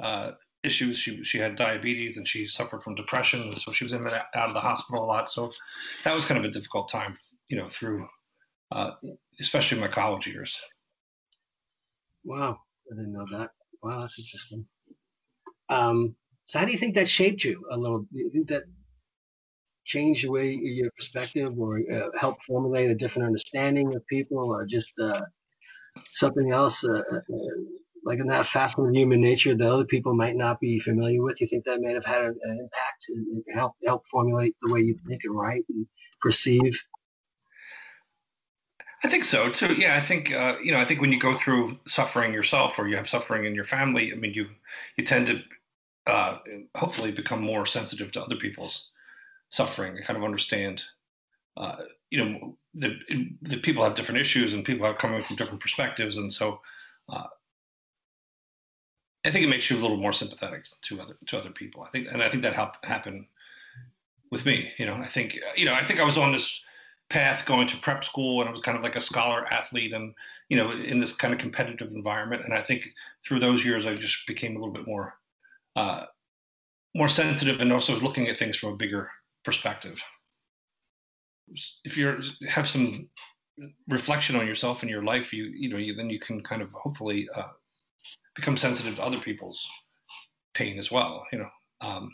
uh, 0.01 0.31
issues. 0.63 0.99
She 0.99 1.25
she 1.25 1.39
had 1.39 1.57
diabetes 1.57 2.19
and 2.19 2.29
she 2.29 2.47
suffered 2.47 2.83
from 2.83 2.95
depression, 2.95 3.43
and 3.43 3.59
so 3.59 3.73
she 3.73 3.85
was 3.85 3.93
in 3.93 4.07
and 4.07 4.15
out 4.15 4.49
of 4.49 4.55
the 4.55 4.61
hospital 4.61 5.05
a 5.05 5.07
lot. 5.07 5.31
So 5.31 5.51
that 6.05 6.15
was 6.15 6.25
kind 6.25 6.39
of 6.39 6.45
a 6.45 6.53
difficult 6.53 6.91
time, 6.91 7.17
you 7.49 7.57
know, 7.57 7.69
through 7.69 8.07
uh, 8.71 8.93
especially 9.41 9.81
my 9.81 9.89
college 9.89 10.27
years. 10.27 10.61
Wow, 12.25 12.59
I 12.91 12.97
didn't 12.97 13.13
know 13.13 13.27
that. 13.33 13.51
Wow, 13.83 14.01
that's 14.01 14.19
interesting. 14.19 14.67
Um, 15.69 16.15
so, 16.45 16.59
how 16.59 16.65
do 16.65 16.73
you 16.73 16.79
think 16.79 16.95
that 16.95 17.09
shaped 17.09 17.45
you 17.45 17.65
a 17.71 17.77
little? 17.77 18.07
That 18.47 18.65
changed 19.85 20.25
the 20.25 20.31
way 20.31 20.51
your 20.51 20.91
perspective, 20.93 21.59
or 21.59 21.81
uh, 21.93 22.09
helped 22.19 22.45
formulate 22.45 22.91
a 22.91 22.95
different 22.95 23.27
understanding 23.27 23.95
of 23.95 24.07
people, 24.07 24.39
or 24.39 24.67
just 24.67 24.93
uh, 25.01 25.21
something 26.13 26.51
else, 26.51 26.85
uh, 26.85 26.93
uh, 26.93 27.21
like 28.05 28.19
in 28.19 28.27
that 28.29 28.47
facet 28.47 28.85
of 28.85 28.95
human 28.95 29.21
nature 29.21 29.57
that 29.57 29.73
other 29.73 29.85
people 29.85 30.15
might 30.15 30.37
not 30.37 30.61
be 30.61 30.79
familiar 30.81 31.23
with? 31.23 31.41
You 31.41 31.47
think 31.47 31.65
that 31.65 31.81
may 31.81 31.93
have 31.93 32.05
had 32.05 32.23
an, 32.23 32.39
impact 32.45 33.07
and 33.09 33.45
help 33.55 33.73
help 33.87 34.03
formulate 34.11 34.57
the 34.63 34.73
way 34.73 34.81
you 34.81 34.99
think 35.09 35.21
and 35.25 35.37
write 35.37 35.65
and 35.69 35.87
perceive? 36.21 36.83
I 39.05 39.09
think 39.09 39.25
so 39.25 39.51
too. 39.51 39.75
Yeah, 39.75 39.97
I 39.97 40.01
think 40.01 40.33
uh, 40.33 40.57
you 40.63 40.73
know. 40.73 40.79
I 40.79 40.85
think 40.85 41.01
when 41.01 41.13
you 41.13 41.19
go 41.19 41.35
through 41.35 41.79
suffering 41.87 42.33
yourself, 42.33 42.79
or 42.79 42.87
you 42.87 42.97
have 42.97 43.09
suffering 43.09 43.47
in 43.47 43.55
your 43.55 43.65
family, 43.65 44.13
I 44.13 44.17
mean, 44.17 44.33
you 44.33 44.49
you 44.97 45.05
tend 45.05 45.27
to 45.27 45.43
uh, 46.07 46.39
hopefully 46.77 47.11
become 47.11 47.43
more 47.43 47.67
sensitive 47.67 48.13
to 48.13 48.23
other 48.23 48.37
people's 48.37 48.92
suffering. 49.53 49.99
I 49.99 50.03
kind 50.03 50.17
of 50.17 50.25
understand, 50.25 50.83
uh, 51.59 51.77
you 52.11 52.25
know, 52.25 52.57
that 52.75 53.63
people 53.63 53.85
have 53.85 53.95
different 53.95 54.21
issues 54.21 54.55
and 54.55 54.65
people 54.65 54.87
are 54.87 54.95
coming 54.95 55.21
from 55.21 55.37
different 55.37 55.61
perspectives, 55.61 56.17
and 56.17 56.33
so 56.33 56.61
uh, 57.11 57.27
I 59.27 59.31
think 59.31 59.45
it 59.45 59.51
makes 59.51 59.71
you 59.71 59.79
a 59.79 59.83
little 59.83 59.99
more 59.99 60.15
sympathetic 60.15 60.67
to 60.83 61.01
other 61.01 61.17
to 61.27 61.39
other 61.39 61.51
people. 61.51 61.83
I 61.83 61.91
think, 61.91 62.09
and 62.11 62.23
I 62.23 62.31
think 62.31 62.43
that 62.45 62.55
helped 62.55 62.85
happen 62.85 63.27
with 64.31 64.47
me. 64.47 64.73
You 64.79 64.87
know, 64.87 64.95
I 64.95 65.07
think 65.07 65.39
you 65.57 65.67
know, 65.67 65.75
I 65.75 65.85
think 65.85 66.01
I 66.01 66.05
was 66.05 66.17
on 66.17 66.33
this 66.33 66.63
path 67.11 67.45
going 67.45 67.69
to 67.69 67.77
prep 67.77 68.03
school 68.03 68.41
and 68.41 68.49
I 68.49 68.51
was 68.51 68.63
kind 68.63 68.79
of 68.79 68.83
like 68.83 68.97
a 68.97 69.01
scholar 69.03 69.47
athlete 69.53 69.93
and 69.93 70.15
you 70.49 70.57
know 70.57 70.71
in 70.71 70.99
this 70.99 71.13
kind 71.13 71.35
of 71.35 71.39
competitive 71.39 71.93
environment 71.93 72.43
and 72.43 72.55
I 72.55 72.63
think 72.63 72.89
through 73.23 73.41
those 73.41 73.67
years 73.67 73.85
I 73.85 73.95
just 73.95 74.27
became 74.27 74.57
a 74.57 74.59
little 74.59 74.73
bit 74.73 74.87
more 74.87 75.13
uh, 75.77 76.07
more 76.95 77.09
sensitive 77.09 77.61
and 77.61 77.71
also 77.71 78.01
looking 78.01 78.29
at 78.29 78.39
things 78.39 78.57
from 78.57 78.73
a 78.73 78.77
bigger 78.77 79.11
perspective 79.45 80.03
if 81.85 81.97
you 81.97 82.21
have 82.49 82.69
some 82.69 83.09
reflection 83.89 84.37
on 84.37 84.47
yourself 84.47 84.83
and 84.83 84.91
your 84.91 85.03
life 85.03 85.33
you 85.33 85.45
you 85.55 85.69
know 85.69 85.77
you, 85.77 85.95
then 85.95 86.09
you 86.09 86.19
can 86.19 86.43
kind 86.43 86.63
of 86.63 86.73
hopefully 86.73 87.29
uh, 87.35 87.49
become 88.35 88.57
sensitive 88.57 88.97
to 88.97 89.03
other 89.03 89.19
people's 89.19 89.67
pain 90.55 90.79
as 90.79 90.91
well 90.91 91.25
you 91.33 91.39
know 91.39 91.49
um, 91.83 92.11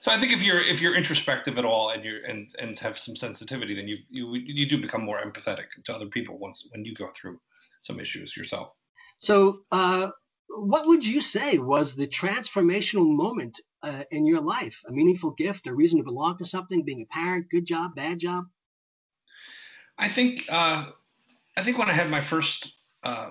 so 0.00 0.10
I 0.10 0.18
think 0.18 0.32
if 0.32 0.42
you're 0.42 0.60
if 0.60 0.80
you're 0.80 0.94
introspective 0.94 1.58
at 1.58 1.64
all 1.64 1.90
and 1.90 2.02
you 2.02 2.20
and 2.26 2.50
and 2.58 2.78
have 2.78 2.98
some 2.98 3.14
sensitivity, 3.16 3.74
then 3.74 3.86
you 3.86 3.98
you 4.08 4.34
you 4.34 4.66
do 4.66 4.80
become 4.80 5.04
more 5.04 5.20
empathetic 5.20 5.66
to 5.84 5.94
other 5.94 6.06
people 6.06 6.38
once 6.38 6.66
when 6.70 6.86
you 6.86 6.94
go 6.94 7.10
through 7.14 7.38
some 7.82 8.00
issues 8.00 8.34
yourself. 8.36 8.72
So, 9.18 9.60
uh, 9.70 10.10
what 10.48 10.86
would 10.86 11.04
you 11.04 11.20
say 11.20 11.58
was 11.58 11.94
the 11.94 12.06
transformational 12.06 13.14
moment 13.14 13.60
uh, 13.82 14.04
in 14.10 14.26
your 14.26 14.40
life? 14.40 14.82
A 14.88 14.92
meaningful 14.92 15.30
gift, 15.32 15.66
a 15.66 15.74
reason 15.74 15.98
to 15.98 16.04
belong 16.04 16.38
to 16.38 16.44
something, 16.44 16.82
being 16.82 17.02
a 17.02 17.14
parent, 17.14 17.50
good 17.50 17.66
job, 17.66 17.94
bad 17.94 18.18
job. 18.18 18.44
I 19.98 20.08
think 20.08 20.46
uh, 20.48 20.86
I 21.56 21.62
think 21.62 21.78
when 21.78 21.90
I 21.90 21.92
had 21.92 22.10
my 22.10 22.20
first 22.20 22.72
uh, 23.02 23.30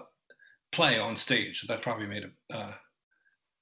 play 0.72 1.00
on 1.00 1.16
stage, 1.16 1.66
that 1.68 1.82
probably 1.82 2.08
made 2.08 2.24
a 2.24 2.56
uh, 2.56 2.74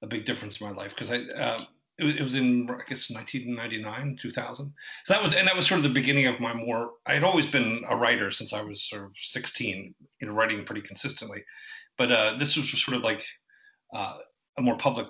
a 0.01 0.07
big 0.07 0.25
difference 0.25 0.59
in 0.59 0.67
my 0.67 0.73
life 0.73 0.91
because 0.91 1.09
I 1.09 1.19
uh, 1.33 1.63
it 1.97 2.03
was, 2.03 2.15
it 2.15 2.21
was 2.21 2.35
in 2.35 2.69
I 2.69 2.83
guess 2.87 3.09
1999, 3.09 4.17
2000. 4.21 4.73
So 5.05 5.13
that 5.13 5.23
was 5.23 5.35
and 5.35 5.47
that 5.47 5.55
was 5.55 5.67
sort 5.67 5.79
of 5.79 5.83
the 5.83 5.89
beginning 5.89 6.27
of 6.27 6.39
my 6.39 6.53
more. 6.53 6.91
I 7.05 7.13
had 7.13 7.23
always 7.23 7.47
been 7.47 7.83
a 7.89 7.95
writer 7.95 8.29
since 8.31 8.53
I 8.53 8.61
was 8.61 8.83
sort 8.83 9.05
of 9.05 9.11
16, 9.15 9.95
you 10.21 10.27
know, 10.27 10.33
writing 10.33 10.63
pretty 10.63 10.81
consistently. 10.81 11.43
But 11.97 12.11
uh, 12.11 12.35
this 12.37 12.55
was 12.55 12.69
sort 12.69 12.97
of 12.97 13.03
like 13.03 13.25
uh, 13.93 14.17
a 14.57 14.61
more 14.61 14.77
public 14.77 15.07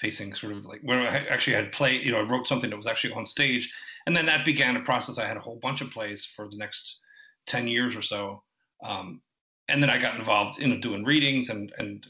facing 0.00 0.34
sort 0.34 0.54
of 0.54 0.64
like 0.66 0.80
where 0.82 1.00
I 1.00 1.26
actually 1.28 1.54
had 1.54 1.72
play. 1.72 2.00
You 2.00 2.12
know, 2.12 2.18
I 2.18 2.22
wrote 2.22 2.48
something 2.48 2.70
that 2.70 2.76
was 2.76 2.86
actually 2.86 3.12
on 3.12 3.26
stage, 3.26 3.70
and 4.06 4.16
then 4.16 4.26
that 4.26 4.44
began 4.44 4.76
a 4.76 4.80
process. 4.80 5.18
I 5.18 5.26
had 5.26 5.36
a 5.36 5.40
whole 5.40 5.56
bunch 5.56 5.80
of 5.80 5.90
plays 5.90 6.24
for 6.24 6.48
the 6.48 6.56
next 6.56 7.00
10 7.46 7.68
years 7.68 7.94
or 7.94 8.02
so. 8.02 8.42
Um, 8.82 9.20
and 9.68 9.82
then 9.82 9.90
I 9.90 9.98
got 9.98 10.16
involved 10.16 10.60
in 10.60 10.80
doing 10.80 11.04
readings 11.04 11.50
and 11.50 11.72
and 11.78 12.06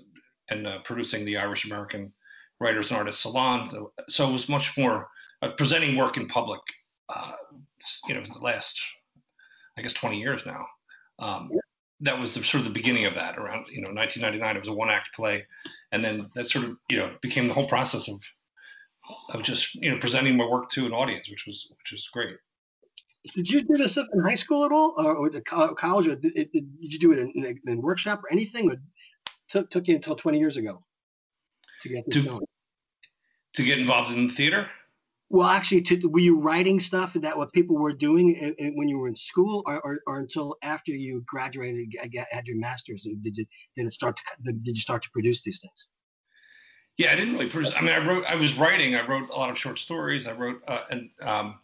and 0.51 0.67
uh, 0.67 0.79
producing 0.85 1.25
the 1.25 1.37
Irish 1.37 1.65
American 1.65 2.13
writers 2.61 2.91
and 2.91 2.99
artists 2.99 3.23
salon. 3.23 3.69
So, 3.69 3.93
so 4.09 4.29
it 4.29 4.33
was 4.33 4.49
much 4.49 4.77
more 4.77 5.09
uh, 5.43 5.51
presenting 5.51 5.97
work 5.97 6.17
in 6.17 6.27
public. 6.27 6.61
Uh, 7.09 7.33
you 8.07 8.15
know, 8.15 8.23
the 8.23 8.39
last, 8.41 8.79
I 9.79 9.83
guess, 9.83 9.93
20 9.95 10.19
years 10.19 10.43
now. 10.45 10.65
Um, 11.19 11.51
that 12.01 12.19
was 12.19 12.35
the, 12.35 12.43
sort 12.43 12.61
of 12.61 12.65
the 12.65 12.71
beginning 12.71 13.05
of 13.05 13.15
that 13.15 13.39
around, 13.39 13.67
you 13.69 13.81
know, 13.83 13.93
1999. 13.93 14.57
It 14.57 14.59
was 14.59 14.69
a 14.69 14.73
one 14.73 14.91
act 14.91 15.15
play. 15.15 15.47
And 15.93 16.05
then 16.05 16.31
that 16.35 16.47
sort 16.47 16.65
of, 16.65 16.77
you 16.89 16.99
know, 16.99 17.15
became 17.21 17.49
the 17.49 17.55
whole 17.55 17.69
process 17.69 18.09
of, 18.09 18.23
of 19.35 19.43
just, 19.43 19.75
you 19.75 19.91
know, 19.91 19.99
presenting 19.99 20.37
my 20.37 20.47
work 20.47 20.69
to 20.71 20.87
an 20.87 20.93
audience, 20.93 21.29
which 21.29 21.47
was, 21.47 21.71
which 21.79 21.93
was 21.93 22.09
great. 22.13 22.37
Did 23.35 23.51
you 23.51 23.63
do 23.63 23.77
this 23.77 23.93
stuff 23.93 24.07
in 24.15 24.21
high 24.21 24.35
school 24.35 24.65
at 24.65 24.73
all, 24.73 24.95
or, 24.97 25.17
or 25.17 25.75
college, 25.75 26.07
or 26.07 26.17
did, 26.17 26.33
did, 26.53 26.67
you 26.79 26.99
do 26.99 27.13
it 27.13 27.19
in, 27.19 27.33
in, 27.45 27.61
in 27.67 27.83
workshop 27.83 28.23
or 28.25 28.33
anything? 28.33 28.71
Or 28.71 28.77
took 29.51 29.69
took 29.69 29.87
you 29.89 29.97
until 29.97 30.17
twenty 30.17 30.39
years 30.39 30.57
ago 30.57 30.83
to 31.83 31.89
get 31.91 32.11
to. 32.13 32.41
To 33.55 33.65
get 33.65 33.79
involved 33.79 34.17
in 34.17 34.31
theater? 34.31 34.69
Well, 35.33 35.47
actually, 35.49 35.83
to, 35.83 36.09
were 36.09 36.19
you 36.19 36.41
writing 36.41 36.81
stuff 36.81 37.13
that 37.15 37.39
what 37.39 37.53
people 37.53 37.77
were 37.77 37.93
doing 37.93 38.55
when 38.75 38.89
you 38.89 38.99
were 38.99 39.07
in 39.07 39.15
school, 39.15 39.63
or, 39.65 39.81
or, 39.81 40.01
or 40.09 40.19
until 40.19 40.57
after 40.63 40.91
you 40.91 41.23
graduated, 41.25 41.95
had 42.33 42.49
your 42.49 42.59
master's? 42.59 43.05
Did 43.05 43.37
you 43.37 43.47
did 43.77 43.87
it 43.87 43.93
start 43.93 44.17
to 44.17 44.53
did 44.53 44.77
you 44.77 44.81
start 44.81 45.05
to 45.05 45.11
produce 45.11 45.43
these 45.43 45.61
things? 45.61 45.87
Yeah, 46.97 47.13
I 47.13 47.17
didn't 47.17 47.35
really 47.35 47.49
produce. 47.49 47.73
I 47.77 47.81
mean, 47.81 47.93
I 47.93 48.05
wrote. 48.05 48.27
I 48.27 48.35
was 48.35 48.59
writing. 48.59 48.97
I 48.97 49.07
wrote 49.07 49.31
a 49.31 49.33
lot 49.33 49.51
of 49.51 49.57
short 49.57 49.79
stories. 49.79 50.27
I 50.27 50.33
wrote, 50.33 50.63
uh, 50.67 50.83
and 50.91 51.11
um, 51.23 51.61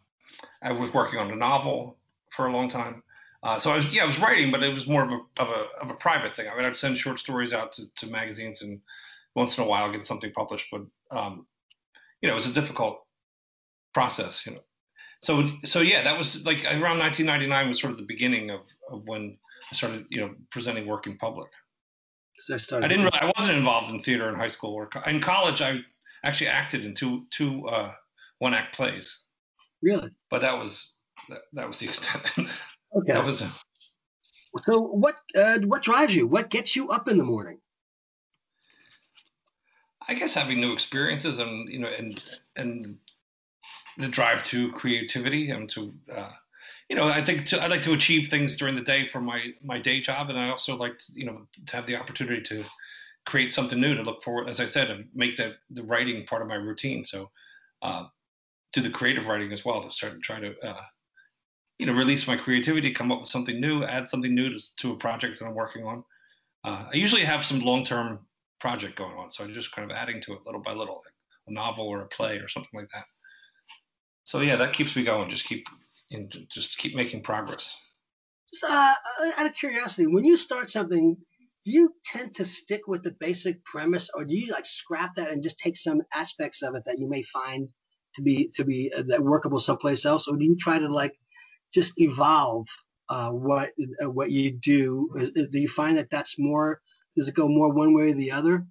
I 0.62 0.70
was 0.70 0.94
working 0.94 1.18
on 1.18 1.32
a 1.32 1.36
novel 1.36 1.98
for 2.30 2.46
a 2.46 2.52
long 2.52 2.68
time. 2.68 3.02
Uh, 3.42 3.58
so 3.58 3.70
I 3.72 3.76
was, 3.76 3.92
yeah, 3.92 4.04
I 4.04 4.06
was 4.06 4.20
writing, 4.20 4.52
but 4.52 4.62
it 4.62 4.72
was 4.72 4.86
more 4.86 5.02
of 5.02 5.10
a 5.10 5.20
of 5.38 5.48
a 5.48 5.66
of 5.82 5.90
a 5.90 5.94
private 5.94 6.36
thing. 6.36 6.46
I 6.48 6.56
mean, 6.56 6.64
I'd 6.64 6.76
send 6.76 6.98
short 6.98 7.18
stories 7.18 7.52
out 7.52 7.72
to, 7.72 7.82
to 7.96 8.06
magazines 8.06 8.62
and 8.62 8.80
once 9.34 9.58
in 9.58 9.64
a 9.64 9.66
while 9.66 9.90
get 9.90 10.06
something 10.06 10.32
published, 10.32 10.68
but 10.70 10.82
um, 11.10 11.46
you 12.22 12.28
know, 12.28 12.34
it 12.34 12.38
was 12.38 12.46
a 12.46 12.52
difficult 12.52 13.05
process, 13.96 14.44
you 14.44 14.52
know. 14.52 14.60
So, 15.22 15.48
so 15.64 15.80
yeah, 15.80 16.02
that 16.02 16.18
was 16.18 16.44
like 16.44 16.62
around 16.66 16.98
1999 16.98 17.68
was 17.70 17.80
sort 17.80 17.92
of 17.92 17.96
the 17.96 18.04
beginning 18.04 18.50
of, 18.50 18.60
of 18.90 19.02
when 19.06 19.38
I 19.72 19.74
started, 19.74 20.04
you 20.10 20.20
know, 20.20 20.34
presenting 20.50 20.86
work 20.86 21.06
in 21.06 21.16
public. 21.16 21.48
So 22.36 22.56
I, 22.56 22.58
started 22.58 22.84
I 22.84 22.88
didn't 22.88 23.06
really, 23.06 23.18
I 23.22 23.32
wasn't 23.38 23.56
involved 23.56 23.88
in 23.88 24.02
theater 24.02 24.28
in 24.28 24.34
high 24.34 24.50
school 24.50 24.74
or 24.74 24.90
in 25.06 25.18
college. 25.22 25.62
I 25.62 25.78
actually 26.24 26.48
acted 26.48 26.84
in 26.84 26.92
two, 26.92 27.24
two 27.30 27.66
uh, 27.68 27.92
one 28.38 28.52
act 28.52 28.76
plays. 28.76 29.18
Really? 29.80 30.10
But 30.30 30.42
that 30.42 30.58
was, 30.58 30.96
that, 31.30 31.38
that 31.54 31.66
was 31.66 31.78
the 31.78 31.88
extent. 31.88 32.22
Okay. 32.96 33.12
That 33.12 33.24
was 33.24 33.42
so 34.64 34.80
what, 34.80 35.16
uh, 35.36 35.58
what 35.66 35.82
drives 35.82 36.14
you? 36.14 36.26
What 36.26 36.48
gets 36.48 36.74
you 36.74 36.88
up 36.88 37.08
in 37.08 37.18
the 37.18 37.24
morning? 37.24 37.58
I 40.08 40.14
guess 40.14 40.32
having 40.32 40.60
new 40.60 40.72
experiences 40.72 41.38
and 41.38 41.68
you 41.68 41.80
know 41.80 41.88
and 41.88 42.22
and 42.54 42.98
the 43.98 44.08
drive 44.08 44.42
to 44.44 44.72
creativity 44.72 45.50
and 45.50 45.68
to 45.70 45.94
uh, 46.14 46.30
you 46.88 46.96
know 46.96 47.08
I 47.08 47.22
think 47.24 47.46
to, 47.46 47.62
I 47.62 47.66
like 47.66 47.82
to 47.82 47.92
achieve 47.92 48.28
things 48.28 48.56
during 48.56 48.74
the 48.74 48.82
day 48.82 49.06
for 49.06 49.20
my 49.20 49.52
my 49.62 49.78
day 49.78 50.00
job 50.00 50.30
and 50.30 50.38
I 50.38 50.50
also 50.50 50.76
like 50.76 50.98
to, 50.98 51.04
you 51.12 51.26
know 51.26 51.46
to 51.66 51.76
have 51.76 51.86
the 51.86 51.96
opportunity 51.96 52.42
to 52.42 52.64
create 53.24 53.52
something 53.52 53.80
new 53.80 53.94
to 53.94 54.02
look 54.02 54.22
forward 54.22 54.48
as 54.48 54.60
I 54.60 54.66
said 54.66 54.90
and 54.90 55.08
make 55.14 55.36
that 55.36 55.54
the 55.70 55.82
writing 55.82 56.24
part 56.26 56.42
of 56.42 56.48
my 56.48 56.54
routine 56.54 57.04
so 57.04 57.30
uh, 57.82 58.04
do 58.72 58.80
the 58.80 58.90
creative 58.90 59.26
writing 59.26 59.52
as 59.52 59.64
well 59.64 59.82
to 59.82 59.90
start 59.90 60.22
trying 60.22 60.42
to 60.42 60.54
uh, 60.62 60.82
you 61.78 61.86
know 61.86 61.92
release 61.92 62.26
my 62.26 62.36
creativity 62.36 62.92
come 62.92 63.10
up 63.10 63.20
with 63.20 63.28
something 63.28 63.60
new 63.60 63.82
add 63.82 64.08
something 64.08 64.34
new 64.34 64.50
to, 64.50 64.76
to 64.76 64.92
a 64.92 64.96
project 64.96 65.38
that 65.38 65.46
I'm 65.46 65.54
working 65.54 65.84
on 65.84 66.04
uh, 66.66 66.84
I 66.92 66.96
usually 66.96 67.22
have 67.22 67.44
some 67.44 67.60
long 67.60 67.84
term 67.84 68.18
project 68.58 68.96
going 68.96 69.16
on. 69.16 69.30
So 69.30 69.44
I'm 69.44 69.54
just 69.54 69.72
kind 69.72 69.90
of 69.90 69.96
adding 69.96 70.20
to 70.22 70.32
it 70.32 70.40
little 70.44 70.60
by 70.60 70.72
little, 70.72 70.96
like 70.96 71.14
a 71.46 71.52
novel 71.52 71.86
or 71.86 72.02
a 72.02 72.08
play 72.08 72.38
or 72.38 72.48
something 72.48 72.70
like 72.74 72.88
that. 72.92 73.04
So 74.26 74.40
yeah, 74.40 74.56
that 74.56 74.72
keeps 74.72 74.96
me 74.96 75.04
going. 75.04 75.30
Just 75.30 75.44
keep, 75.44 75.68
know, 76.10 76.26
just 76.50 76.76
keep 76.78 76.96
making 76.96 77.22
progress. 77.22 77.76
Just 78.52 78.64
uh, 78.64 78.94
out 79.36 79.46
of 79.46 79.54
curiosity, 79.54 80.08
when 80.08 80.24
you 80.24 80.36
start 80.36 80.68
something, 80.68 81.16
do 81.64 81.70
you 81.70 81.94
tend 82.04 82.34
to 82.34 82.44
stick 82.44 82.82
with 82.88 83.04
the 83.04 83.14
basic 83.20 83.64
premise, 83.64 84.10
or 84.14 84.24
do 84.24 84.36
you 84.36 84.50
like 84.50 84.66
scrap 84.66 85.14
that 85.14 85.30
and 85.30 85.44
just 85.44 85.60
take 85.60 85.76
some 85.76 86.02
aspects 86.12 86.62
of 86.62 86.74
it 86.74 86.82
that 86.86 86.98
you 86.98 87.08
may 87.08 87.22
find 87.22 87.68
to 88.16 88.22
be 88.22 88.50
to 88.56 88.64
be 88.64 88.92
uh, 88.96 89.04
that 89.06 89.22
workable 89.22 89.60
someplace 89.60 90.04
else, 90.04 90.26
or 90.26 90.36
do 90.36 90.44
you 90.44 90.56
try 90.58 90.78
to 90.78 90.88
like 90.88 91.14
just 91.72 91.92
evolve 91.96 92.66
uh, 93.08 93.30
what 93.30 93.70
uh, 94.04 94.10
what 94.10 94.32
you 94.32 94.58
do? 94.60 95.08
Uh, 95.16 95.42
do 95.52 95.60
you 95.60 95.68
find 95.68 95.98
that 95.98 96.10
that's 96.10 96.34
more 96.36 96.80
does 97.16 97.28
it 97.28 97.34
go 97.36 97.46
more 97.46 97.72
one 97.72 97.94
way 97.94 98.10
or 98.10 98.14
the 98.14 98.32
other? 98.32 98.66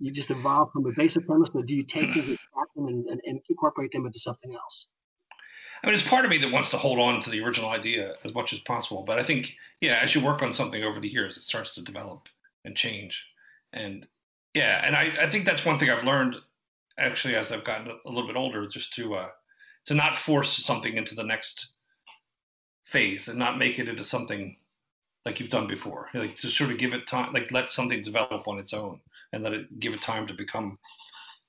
You 0.00 0.10
just 0.10 0.30
evolve 0.30 0.72
from 0.72 0.86
a 0.86 0.92
basic 0.96 1.26
premise, 1.26 1.50
or 1.52 1.62
do 1.62 1.74
you 1.74 1.84
take 1.84 2.12
things 2.14 2.38
and, 2.76 3.06
and, 3.06 3.20
and 3.26 3.40
incorporate 3.48 3.92
them 3.92 4.06
into 4.06 4.18
something 4.18 4.54
else? 4.54 4.86
I 5.82 5.86
mean, 5.86 5.94
it's 5.94 6.06
part 6.06 6.24
of 6.24 6.30
me 6.30 6.38
that 6.38 6.52
wants 6.52 6.70
to 6.70 6.76
hold 6.76 6.98
on 6.98 7.20
to 7.20 7.30
the 7.30 7.40
original 7.42 7.70
idea 7.70 8.14
as 8.24 8.34
much 8.34 8.52
as 8.52 8.60
possible. 8.60 9.02
But 9.02 9.18
I 9.18 9.22
think, 9.22 9.54
yeah, 9.80 9.98
as 10.02 10.14
you 10.14 10.20
work 10.20 10.42
on 10.42 10.52
something 10.52 10.82
over 10.82 11.00
the 11.00 11.08
years, 11.08 11.36
it 11.36 11.42
starts 11.42 11.74
to 11.74 11.82
develop 11.82 12.28
and 12.64 12.76
change. 12.76 13.26
And 13.72 14.06
yeah, 14.54 14.82
and 14.84 14.96
I, 14.96 15.12
I 15.20 15.30
think 15.30 15.46
that's 15.46 15.64
one 15.64 15.78
thing 15.78 15.90
I've 15.90 16.04
learned 16.04 16.36
actually 16.98 17.34
as 17.34 17.50
I've 17.50 17.64
gotten 17.64 17.88
a 17.88 18.10
little 18.10 18.26
bit 18.26 18.36
older, 18.36 18.66
just 18.66 18.92
to 18.94 19.14
uh, 19.14 19.28
to 19.86 19.94
not 19.94 20.16
force 20.16 20.56
something 20.64 20.96
into 20.96 21.14
the 21.14 21.24
next 21.24 21.72
phase 22.84 23.28
and 23.28 23.38
not 23.38 23.58
make 23.58 23.78
it 23.78 23.88
into 23.88 24.04
something 24.04 24.56
like 25.24 25.40
you've 25.40 25.48
done 25.48 25.66
before. 25.66 26.08
Like 26.12 26.34
to 26.36 26.48
sort 26.48 26.70
of 26.70 26.78
give 26.78 26.92
it 26.92 27.06
time, 27.06 27.32
like 27.32 27.52
let 27.52 27.70
something 27.70 28.02
develop 28.02 28.48
on 28.48 28.58
its 28.58 28.74
own 28.74 29.00
and 29.32 29.42
let 29.42 29.52
it 29.52 29.80
give 29.80 29.94
it 29.94 30.02
time 30.02 30.26
to 30.26 30.34
become 30.34 30.76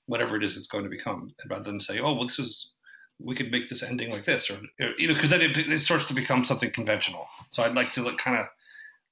whatever 0.05 0.35
it 0.35 0.43
is 0.43 0.57
it's 0.57 0.67
going 0.67 0.83
to 0.83 0.89
become, 0.89 1.33
rather 1.49 1.63
than 1.63 1.79
say, 1.79 1.99
oh, 1.99 2.13
well, 2.13 2.27
this 2.27 2.39
is 2.39 2.73
we 3.23 3.35
could 3.35 3.51
make 3.51 3.69
this 3.69 3.83
ending 3.83 4.11
like 4.11 4.25
this, 4.25 4.49
or 4.49 4.59
you 4.97 5.07
know, 5.07 5.13
because 5.13 5.29
then 5.29 5.41
it, 5.41 5.57
it, 5.57 5.81
starts 5.81 6.05
to 6.05 6.13
become 6.13 6.43
something 6.43 6.71
conventional. 6.71 7.27
So 7.51 7.63
I'd 7.63 7.75
like 7.75 7.93
to 7.93 8.15
kind 8.15 8.37
of 8.37 8.47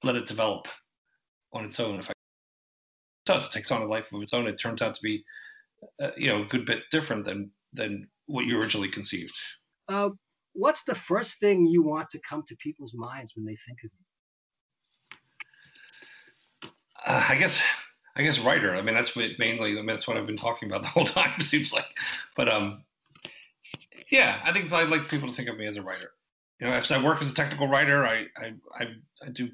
let 0.02 0.16
it 0.16 0.26
develop 0.26 0.68
on 1.52 1.64
its 1.64 1.78
own. 1.78 2.00
If 2.00 2.08
I 2.08 2.12
it 2.12 3.26
does, 3.26 3.46
it 3.46 3.52
takes 3.52 3.70
on 3.70 3.82
a 3.82 3.86
life 3.86 4.12
of 4.12 4.22
its 4.22 4.34
own. 4.34 4.46
It 4.46 4.56
turns 4.56 4.82
out 4.82 4.94
to 4.94 5.02
be, 5.02 5.24
uh, 6.02 6.10
you 6.16 6.28
know, 6.28 6.42
a 6.42 6.46
good 6.46 6.66
bit 6.66 6.82
different 6.90 7.24
than 7.24 7.50
than 7.72 8.08
what 8.26 8.46
you 8.46 8.58
originally 8.58 8.88
conceived. 8.88 9.34
Uh, 9.88 10.10
what's 10.52 10.82
the 10.84 10.94
first 10.94 11.38
thing 11.38 11.66
you 11.66 11.82
want 11.82 12.10
to 12.10 12.20
come 12.28 12.42
to 12.46 12.56
people's 12.56 12.94
minds 12.94 13.32
when 13.36 13.44
they 13.44 13.56
think 13.66 13.78
of 13.84 13.90
you? 13.92 16.70
Uh, 17.06 17.26
I 17.28 17.36
guess 17.36 17.62
I 18.16 18.22
guess 18.22 18.38
writer. 18.38 18.74
I 18.74 18.82
mean, 18.82 18.94
that's 18.94 19.14
what 19.14 19.30
mainly. 19.38 19.72
I 19.72 19.76
mean, 19.76 19.86
that's 19.86 20.08
what 20.08 20.16
I've 20.16 20.26
been 20.26 20.36
talking 20.36 20.68
about 20.68 20.82
the 20.82 20.88
whole 20.88 21.04
time. 21.04 21.32
It 21.38 21.44
seems 21.44 21.72
like, 21.72 21.86
but 22.36 22.48
um, 22.48 22.84
yeah, 24.10 24.40
I 24.44 24.52
think 24.52 24.72
I'd 24.72 24.88
like 24.88 25.08
people 25.08 25.28
to 25.28 25.34
think 25.34 25.48
of 25.48 25.56
me 25.56 25.66
as 25.66 25.76
a 25.76 25.82
writer. 25.82 26.10
You 26.60 26.66
know, 26.66 26.72
I 26.72 27.02
work 27.02 27.22
as 27.22 27.30
a 27.30 27.34
technical 27.34 27.68
writer, 27.68 28.06
I 28.06 28.26
I 28.36 28.52
I, 28.78 28.84
I 29.24 29.30
do 29.32 29.48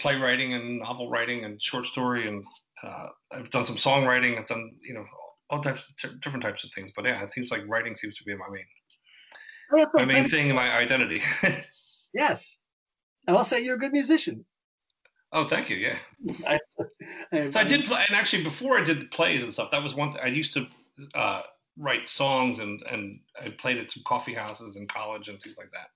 playwriting 0.00 0.54
and 0.54 0.80
novel 0.80 1.10
writing 1.10 1.44
and 1.44 1.60
short 1.60 1.86
story, 1.86 2.26
and 2.26 2.44
uh, 2.82 3.08
I've 3.32 3.50
done 3.50 3.66
some 3.66 3.76
songwriting. 3.76 4.38
I've 4.38 4.46
done 4.46 4.72
you 4.82 4.94
know 4.94 5.04
all 5.50 5.60
types, 5.60 5.84
of, 6.04 6.20
different 6.20 6.42
types 6.42 6.64
of 6.64 6.70
things. 6.72 6.90
But 6.96 7.04
yeah, 7.04 7.22
it 7.22 7.32
seems 7.32 7.50
like 7.50 7.62
writing 7.68 7.94
seems 7.94 8.16
to 8.18 8.24
be 8.24 8.34
my 8.34 8.48
main 8.50 8.64
my 9.94 10.04
main 10.04 10.28
thing, 10.28 10.54
my 10.54 10.76
identity. 10.76 11.22
yes, 12.14 12.58
and 13.26 13.36
also 13.36 13.56
you're 13.56 13.76
a 13.76 13.78
good 13.78 13.92
musician. 13.92 14.44
Oh, 15.32 15.46
thank 15.46 15.70
you. 15.70 15.76
Yeah. 15.76 15.96
I, 16.46 16.58
so 17.32 17.60
I 17.60 17.64
did 17.64 17.84
play, 17.84 18.04
and 18.08 18.16
actually 18.16 18.44
before 18.44 18.78
I 18.78 18.84
did 18.84 19.00
the 19.00 19.06
plays 19.06 19.42
and 19.42 19.52
stuff, 19.52 19.70
that 19.70 19.82
was 19.82 19.94
one. 19.94 20.12
Th- 20.12 20.24
I 20.24 20.28
used 20.28 20.52
to 20.54 20.66
uh, 21.14 21.42
write 21.78 22.08
songs 22.08 22.58
and 22.58 22.82
and 22.90 23.20
I 23.40 23.50
played 23.50 23.78
at 23.78 23.90
some 23.90 24.02
coffee 24.06 24.34
houses 24.34 24.76
in 24.76 24.86
college 24.86 25.28
and 25.28 25.40
things 25.40 25.56
like 25.58 25.70
that. 25.72 25.88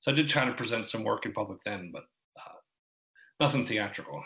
So 0.00 0.10
I 0.10 0.14
did 0.14 0.28
try 0.28 0.44
to 0.44 0.52
present 0.52 0.88
some 0.88 1.04
work 1.04 1.26
in 1.26 1.32
public 1.32 1.60
then, 1.64 1.90
but 1.92 2.04
uh, 2.38 2.58
nothing 3.40 3.66
theatrical. 3.66 4.22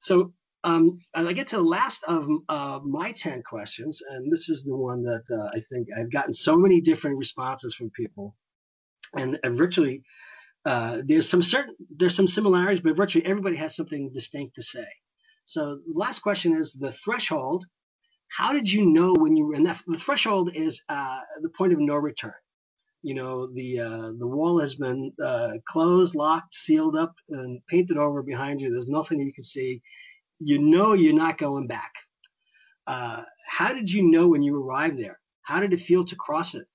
So 0.00 0.32
um, 0.64 0.98
I 1.14 1.32
get 1.32 1.46
to 1.48 1.56
the 1.56 1.62
last 1.62 2.02
of 2.08 2.28
uh, 2.48 2.80
my 2.84 3.12
10 3.12 3.44
questions, 3.48 4.02
and 4.10 4.32
this 4.32 4.48
is 4.48 4.64
the 4.64 4.76
one 4.76 5.04
that 5.04 5.22
uh, 5.30 5.56
I 5.56 5.60
think 5.70 5.86
I've 5.96 6.10
gotten 6.10 6.32
so 6.32 6.56
many 6.56 6.80
different 6.80 7.18
responses 7.18 7.74
from 7.74 7.90
people. 7.90 8.34
And 9.16 9.38
virtually, 9.44 10.02
uh, 10.66 11.02
there's 11.06 11.28
some 11.28 11.42
certain, 11.42 11.74
there's 11.96 12.14
some 12.14 12.28
similarities, 12.28 12.82
but 12.82 12.96
virtually 12.96 13.24
everybody 13.24 13.56
has 13.56 13.74
something 13.74 14.10
distinct 14.12 14.54
to 14.56 14.62
say. 14.62 14.86
So 15.44 15.76
the 15.76 15.98
last 15.98 16.18
question 16.20 16.56
is 16.56 16.72
the 16.72 16.92
threshold 16.92 17.64
how 18.28 18.52
did 18.52 18.70
you 18.70 18.86
know 18.86 19.14
when 19.14 19.36
you 19.36 19.46
were 19.46 19.54
in 19.54 19.64
that? 19.64 19.82
The 19.86 19.98
threshold 19.98 20.50
is 20.54 20.82
uh, 20.88 21.20
the 21.42 21.48
point 21.50 21.72
of 21.72 21.78
no 21.78 21.94
return. 21.94 22.34
You 23.02 23.14
know, 23.14 23.46
the 23.52 23.78
uh, 23.80 24.12
the 24.18 24.26
wall 24.26 24.60
has 24.60 24.74
been 24.74 25.12
uh, 25.24 25.52
closed, 25.68 26.14
locked, 26.14 26.54
sealed 26.54 26.96
up, 26.96 27.14
and 27.28 27.60
painted 27.68 27.96
over 27.96 28.22
behind 28.22 28.60
you. 28.60 28.70
There's 28.70 28.88
nothing 28.88 29.20
you 29.20 29.32
can 29.32 29.44
see. 29.44 29.80
You 30.40 30.58
know 30.58 30.92
you're 30.92 31.14
not 31.14 31.38
going 31.38 31.66
back. 31.66 31.92
Uh, 32.86 33.22
how 33.46 33.72
did 33.72 33.90
you 33.90 34.02
know 34.02 34.28
when 34.28 34.42
you 34.42 34.60
arrived 34.60 34.98
there? 34.98 35.20
How 35.42 35.60
did 35.60 35.72
it 35.72 35.80
feel 35.80 36.04
to 36.04 36.16
cross 36.16 36.54
it? 36.54 36.66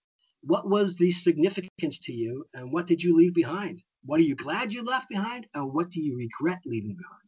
What 0.42 0.70
was 0.70 0.96
the 0.96 1.12
significance 1.12 2.00
to 2.04 2.14
you, 2.14 2.46
and 2.54 2.72
what 2.72 2.88
did 2.88 3.04
you 3.04 3.16
leave 3.16 3.34
behind? 3.34 3.84
What 4.04 4.20
are 4.20 4.24
you 4.24 4.36
glad 4.36 4.74
you 4.74 4.84
left 4.84 5.10
behind, 5.10 5.48
and 5.54 5.74
what 5.74 5.90
do 5.90 6.02
you 6.02 6.18
regret 6.18 6.60
leaving 6.66 6.96
behind? 6.96 7.22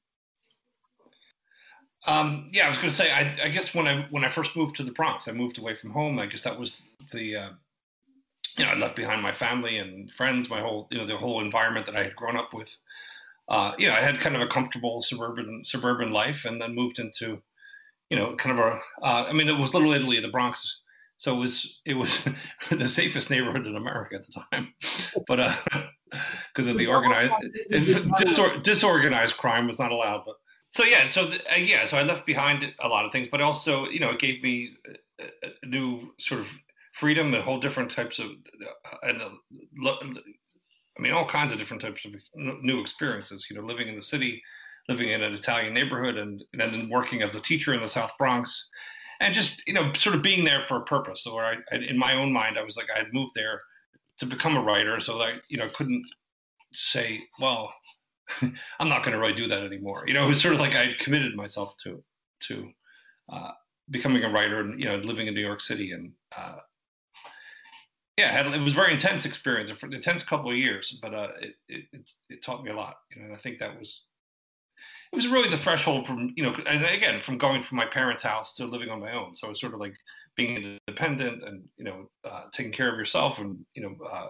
Um, 2.05 2.49
yeah, 2.51 2.65
I 2.65 2.69
was 2.69 2.77
going 2.77 2.89
to 2.89 2.95
say. 2.95 3.11
I, 3.11 3.35
I, 3.43 3.49
guess 3.49 3.73
when 3.73 3.87
I 3.87 4.05
when 4.09 4.25
I 4.25 4.27
first 4.27 4.55
moved 4.55 4.75
to 4.77 4.83
the 4.83 4.91
Bronx, 4.91 5.27
I 5.27 5.31
moved 5.31 5.57
away 5.57 5.73
from 5.73 5.91
home. 5.91 6.19
I 6.19 6.25
guess 6.25 6.41
that 6.43 6.59
was 6.59 6.81
the 7.11 7.37
uh, 7.37 7.49
you 8.57 8.65
know 8.65 8.71
I 8.71 8.75
left 8.75 8.95
behind 8.95 9.21
my 9.21 9.31
family 9.31 9.77
and 9.77 10.11
friends, 10.11 10.49
my 10.49 10.59
whole 10.59 10.87
you 10.91 10.97
know 10.97 11.05
the 11.05 11.15
whole 11.15 11.41
environment 11.41 11.85
that 11.85 11.95
I 11.95 12.03
had 12.03 12.15
grown 12.15 12.35
up 12.35 12.53
with. 12.53 12.75
Uh, 13.47 13.73
you 13.77 13.87
know, 13.87 13.93
I 13.93 13.99
had 13.99 14.19
kind 14.19 14.35
of 14.35 14.41
a 14.41 14.47
comfortable 14.47 15.01
suburban 15.01 15.63
suburban 15.63 16.11
life, 16.11 16.43
and 16.43 16.61
then 16.61 16.75
moved 16.75 16.99
into 16.99 17.41
you 18.09 18.17
know 18.17 18.35
kind 18.35 18.59
of 18.59 18.65
a. 18.65 18.79
Uh, 19.01 19.25
I 19.29 19.31
mean, 19.31 19.47
it 19.47 19.57
was 19.57 19.73
Little 19.73 19.93
Italy, 19.93 20.19
the 20.19 20.27
Bronx, 20.27 20.81
so 21.15 21.33
it 21.33 21.39
was 21.39 21.79
it 21.85 21.93
was 21.93 22.27
the 22.69 22.87
safest 22.87 23.29
neighborhood 23.29 23.65
in 23.65 23.77
America 23.77 24.15
at 24.15 24.25
the 24.25 24.43
time, 24.51 24.73
but 25.27 25.39
because 26.53 26.67
uh, 26.67 26.71
of 26.71 26.77
the 26.77 26.87
organized 26.87 27.33
disor- 27.71 28.61
disorganized 28.61 29.37
crime 29.37 29.67
was 29.67 29.79
not 29.79 29.91
allowed, 29.91 30.23
but 30.25 30.35
so 30.73 30.83
yeah, 30.83 31.07
so 31.07 31.27
the, 31.27 31.39
uh, 31.53 31.57
yeah, 31.57 31.85
so 31.85 31.97
I 31.97 32.03
left 32.03 32.25
behind 32.25 32.73
a 32.79 32.87
lot 32.87 33.05
of 33.05 33.11
things, 33.11 33.27
but 33.27 33.41
also 33.41 33.87
you 33.89 33.99
know 33.99 34.09
it 34.09 34.19
gave 34.19 34.41
me 34.41 34.75
a, 35.19 35.49
a 35.61 35.65
new 35.65 36.13
sort 36.19 36.41
of 36.41 36.47
freedom 36.93 37.33
and 37.33 37.43
whole 37.43 37.59
different 37.59 37.91
types 37.91 38.19
of 38.19 38.27
uh, 38.27 38.97
and 39.03 39.21
uh, 39.21 39.29
I 40.97 41.01
mean 41.01 41.13
all 41.13 41.27
kinds 41.27 41.53
of 41.53 41.59
different 41.59 41.81
types 41.81 42.05
of 42.05 42.15
new 42.35 42.81
experiences. 42.81 43.47
You 43.49 43.55
know, 43.55 43.63
living 43.63 43.87
in 43.87 43.95
the 43.95 44.01
city, 44.01 44.41
living 44.89 45.09
in 45.09 45.21
an 45.21 45.33
Italian 45.33 45.75
neighborhood, 45.75 46.17
and 46.17 46.43
and 46.53 46.73
then 46.73 46.89
working 46.89 47.21
as 47.21 47.35
a 47.35 47.39
teacher 47.39 47.73
in 47.73 47.81
the 47.81 47.87
South 47.87 48.11
Bronx, 48.17 48.69
and 49.19 49.31
just 49.31 49.61
you 49.67 49.75
know 49.75 49.93
sort 49.93 50.15
of 50.15 50.23
being 50.23 50.43
there 50.43 50.63
for 50.63 50.77
a 50.77 50.85
purpose. 50.85 51.23
So 51.23 51.37
I, 51.37 51.57
I 51.71 51.75
in 51.75 51.99
my 51.99 52.15
own 52.15 52.33
mind, 52.33 52.57
I 52.57 52.63
was 52.63 52.77
like 52.77 52.87
I 52.93 52.97
had 52.97 53.13
moved 53.13 53.33
there 53.35 53.61
to 54.19 54.25
become 54.25 54.55
a 54.57 54.61
writer, 54.61 54.99
so 54.99 55.17
that 55.17 55.23
I 55.23 55.33
you 55.49 55.57
know 55.57 55.69
couldn't 55.69 56.05
say 56.73 57.23
well 57.39 57.73
I'm 58.41 58.89
not 58.89 59.03
going 59.03 59.13
to 59.13 59.19
really 59.19 59.33
do 59.33 59.47
that 59.47 59.63
anymore. 59.63 60.05
You 60.07 60.13
know, 60.13 60.25
it 60.25 60.29
was 60.29 60.41
sort 60.41 60.53
of 60.53 60.59
like 60.59 60.75
I 60.75 60.93
committed 60.99 61.35
myself 61.35 61.75
to 61.83 62.03
to 62.47 62.69
uh, 63.31 63.51
becoming 63.89 64.23
a 64.23 64.29
writer 64.29 64.59
and 64.59 64.79
you 64.79 64.85
know 64.85 64.97
living 64.97 65.27
in 65.27 65.33
New 65.33 65.41
York 65.45 65.61
City 65.61 65.91
and 65.91 66.11
uh, 66.37 66.59
yeah, 68.17 68.31
had, 68.31 68.45
it 68.47 68.61
was 68.61 68.73
a 68.73 68.75
very 68.75 68.93
intense 68.93 69.25
experience, 69.25 69.71
for 69.71 69.87
an 69.87 69.93
intense 69.93 70.21
couple 70.21 70.51
of 70.51 70.55
years, 70.55 70.99
but 71.01 71.15
uh, 71.15 71.29
it, 71.41 71.55
it, 71.67 72.11
it 72.29 72.43
taught 72.43 72.63
me 72.63 72.69
a 72.69 72.75
lot. 72.75 72.97
You 73.09 73.21
know, 73.21 73.27
and 73.27 73.35
I 73.35 73.39
think 73.39 73.57
that 73.57 73.77
was 73.77 74.05
it 75.13 75.17
was 75.17 75.27
really 75.27 75.47
the 75.47 75.57
threshold 75.57 76.07
from 76.07 76.33
you 76.35 76.41
know 76.41 76.55
again 76.65 77.21
from 77.21 77.37
going 77.37 77.61
from 77.61 77.77
my 77.77 77.85
parents' 77.85 78.23
house 78.23 78.51
to 78.53 78.65
living 78.65 78.89
on 78.89 78.99
my 78.99 79.13
own. 79.13 79.35
So 79.35 79.45
it 79.45 79.51
was 79.51 79.61
sort 79.61 79.75
of 79.75 79.79
like 79.79 79.95
being 80.35 80.79
independent 80.87 81.43
and 81.43 81.63
you 81.77 81.85
know 81.85 82.09
uh, 82.25 82.45
taking 82.51 82.71
care 82.71 82.91
of 82.91 82.97
yourself 82.97 83.37
and 83.37 83.63
you 83.75 83.83
know 83.83 83.95
uh, 84.11 84.29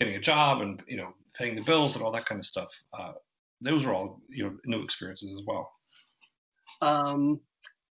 getting 0.00 0.16
a 0.16 0.20
job 0.20 0.60
and 0.60 0.82
you 0.88 0.96
know 0.96 1.10
paying 1.38 1.54
the 1.54 1.62
bills 1.62 1.94
and 1.94 2.04
all 2.04 2.10
that 2.10 2.26
kind 2.26 2.40
of 2.40 2.46
stuff. 2.46 2.68
Uh, 2.98 3.12
those 3.60 3.84
were 3.84 3.94
all 3.94 4.20
you 4.28 4.42
know 4.42 4.56
new 4.64 4.82
experiences 4.82 5.32
as 5.38 5.46
well. 5.46 5.70
Um, 6.82 7.38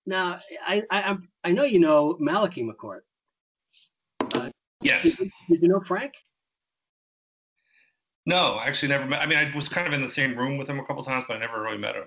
now 0.05 0.39
I, 0.65 0.83
I 0.89 1.17
I 1.43 1.51
know 1.51 1.65
you 1.65 1.79
know 1.79 2.15
Malachy 2.21 2.63
McCourt. 2.63 3.01
Uh, 4.33 4.49
yes. 4.81 5.03
Did, 5.03 5.29
did, 5.49 5.61
you 5.61 5.67
know 5.67 5.81
Frank? 5.85 6.13
No, 8.25 8.53
I 8.53 8.67
actually 8.67 8.89
never 8.89 9.05
met. 9.05 9.21
I 9.21 9.25
mean, 9.25 9.39
I 9.39 9.51
was 9.53 9.67
kind 9.67 9.87
of 9.87 9.91
in 9.91 10.01
the 10.01 10.07
same 10.07 10.37
room 10.37 10.57
with 10.57 10.69
him 10.69 10.79
a 10.79 10.85
couple 10.85 11.03
times, 11.03 11.25
but 11.27 11.35
I 11.35 11.39
never 11.39 11.61
really 11.61 11.77
met 11.77 11.95
him. 11.95 12.05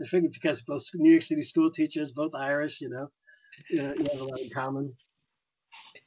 I 0.00 0.06
figured 0.08 0.32
because 0.32 0.62
both 0.62 0.84
New 0.94 1.10
York 1.10 1.22
City 1.22 1.42
school 1.42 1.70
teachers, 1.70 2.12
both 2.12 2.34
Irish, 2.34 2.80
you 2.80 2.90
know, 2.90 3.08
you, 3.70 3.82
know, 3.82 3.94
you 3.94 4.06
have 4.10 4.20
a 4.20 4.24
lot 4.24 4.40
in 4.40 4.50
common. 4.50 4.94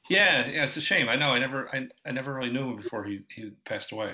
Yeah, 0.10 0.48
yeah, 0.48 0.64
it's 0.64 0.78
a 0.78 0.82
shame. 0.82 1.10
I 1.10 1.16
know. 1.16 1.32
I 1.32 1.40
never, 1.40 1.74
I, 1.74 1.88
I 2.06 2.12
never 2.12 2.34
really 2.34 2.52
knew 2.52 2.72
him 2.72 2.78
before 2.78 3.04
he 3.04 3.22
he 3.30 3.52
passed 3.66 3.92
away. 3.92 4.14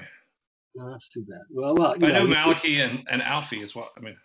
No, 0.75 0.89
that's 0.89 1.09
too 1.09 1.23
bad. 1.27 1.41
Well, 1.51 1.75
well, 1.75 1.93
I 1.93 1.97
know, 1.97 2.23
know 2.23 2.27
Malachy 2.27 2.79
and, 2.79 3.05
and 3.09 3.21
Alphie 3.21 3.63
as 3.63 3.75
well. 3.75 3.91
I 3.95 3.99
mean, 3.99 4.15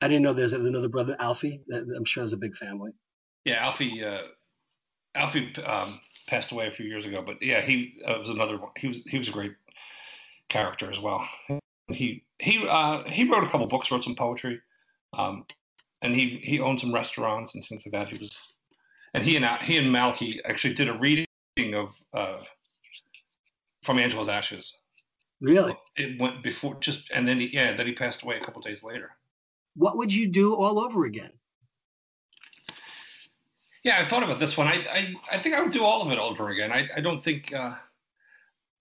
I 0.00 0.08
didn't 0.08 0.22
know 0.22 0.32
there's 0.32 0.54
another 0.54 0.88
brother, 0.88 1.16
Alphie. 1.20 1.60
I'm 1.72 2.04
sure 2.04 2.22
has 2.22 2.32
a 2.32 2.38
big 2.38 2.56
family. 2.56 2.92
Yeah, 3.44 3.70
Alphie. 3.70 4.02
Uh, 4.02 4.22
Alphie 5.14 5.68
um, 5.68 6.00
passed 6.26 6.52
away 6.52 6.66
a 6.66 6.70
few 6.70 6.86
years 6.86 7.04
ago, 7.04 7.22
but 7.24 7.42
yeah, 7.42 7.60
he 7.60 8.00
uh, 8.06 8.18
was 8.18 8.30
another 8.30 8.56
one. 8.56 8.70
He 8.76 8.88
was 8.88 9.02
he 9.04 9.18
was 9.18 9.28
a 9.28 9.32
great 9.32 9.52
character 10.48 10.90
as 10.90 10.98
well. 10.98 11.26
He 11.46 11.58
he 11.88 12.24
uh, 12.68 13.04
he 13.04 13.28
wrote 13.28 13.44
a 13.44 13.48
couple 13.48 13.66
books, 13.66 13.90
wrote 13.90 14.04
some 14.04 14.14
poetry, 14.14 14.60
um, 15.16 15.44
and 16.02 16.14
he 16.14 16.40
he 16.42 16.60
owned 16.60 16.80
some 16.80 16.94
restaurants 16.94 17.54
and 17.54 17.64
things 17.64 17.84
like 17.86 17.92
that. 17.92 18.08
He 18.08 18.18
was, 18.18 18.36
and 19.14 19.24
he 19.24 19.36
and 19.36 19.44
he 19.62 19.78
and 19.78 19.90
Malachy 19.90 20.40
actually 20.44 20.74
did 20.74 20.88
a 20.88 20.98
reading 20.98 21.26
of 21.74 21.94
uh, 22.14 22.38
from 23.82 23.98
Angela's 23.98 24.28
Ashes 24.28 24.74
Really? 25.42 25.76
It 25.96 26.20
went 26.20 26.42
before 26.44 26.76
just, 26.78 27.10
and 27.12 27.26
then 27.26 27.40
he, 27.40 27.48
yeah, 27.52 27.72
then 27.72 27.86
he 27.86 27.92
passed 27.92 28.22
away 28.22 28.36
a 28.36 28.40
couple 28.40 28.62
days 28.62 28.84
later. 28.84 29.10
What 29.74 29.96
would 29.96 30.14
you 30.14 30.28
do 30.28 30.54
all 30.54 30.78
over 30.78 31.04
again? 31.04 31.32
Yeah, 33.82 33.98
I 33.98 34.04
thought 34.04 34.22
about 34.22 34.38
this 34.38 34.56
one. 34.56 34.68
I, 34.68 34.86
I, 34.88 35.14
I 35.32 35.38
think 35.38 35.56
I 35.56 35.60
would 35.60 35.72
do 35.72 35.82
all 35.82 36.00
of 36.00 36.12
it 36.12 36.18
over 36.20 36.50
again. 36.50 36.70
I, 36.70 36.88
I 36.96 37.00
don't 37.00 37.24
think 37.24 37.52
uh, 37.52 37.74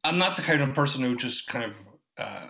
I'm 0.03 0.19
not 0.19 0.35
the 0.35 0.43
kind 0.43 0.61
of 0.61 0.75
person 0.75 1.01
who 1.01 1.15
just 1.15 1.47
kind 1.47 1.65
of 1.65 1.77
uh, 2.19 2.47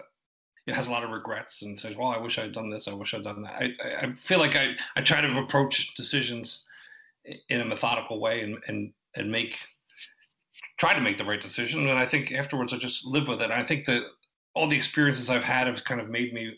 has 0.73 0.87
a 0.87 0.91
lot 0.91 1.03
of 1.03 1.09
regrets 1.11 1.61
and 1.61 1.79
says, 1.79 1.95
"Well, 1.95 2.09
I 2.09 2.17
wish 2.17 2.37
I'd 2.37 2.51
done 2.51 2.69
this. 2.69 2.87
I 2.87 2.93
wish 2.93 3.13
I'd 3.13 3.23
done 3.23 3.43
that." 3.43 3.55
I, 3.55 3.73
I 4.01 4.13
feel 4.13 4.39
like 4.39 4.55
I, 4.55 4.75
I 4.95 5.01
try 5.01 5.21
to 5.21 5.39
approach 5.39 5.95
decisions 5.95 6.63
in 7.49 7.61
a 7.61 7.65
methodical 7.65 8.19
way 8.19 8.41
and 8.41 8.57
and 8.67 8.93
and 9.15 9.31
make 9.31 9.57
try 10.77 10.93
to 10.93 11.01
make 11.01 11.17
the 11.17 11.23
right 11.23 11.41
decision. 11.41 11.87
And 11.89 11.99
I 11.99 12.05
think 12.05 12.31
afterwards 12.31 12.73
I 12.73 12.77
just 12.77 13.05
live 13.05 13.27
with 13.27 13.41
it. 13.41 13.51
And 13.51 13.53
I 13.53 13.63
think 13.63 13.85
that 13.85 14.03
all 14.55 14.67
the 14.67 14.77
experiences 14.77 15.29
I've 15.29 15.43
had 15.43 15.67
have 15.67 15.83
kind 15.83 16.01
of 16.01 16.09
made 16.09 16.33
me 16.33 16.57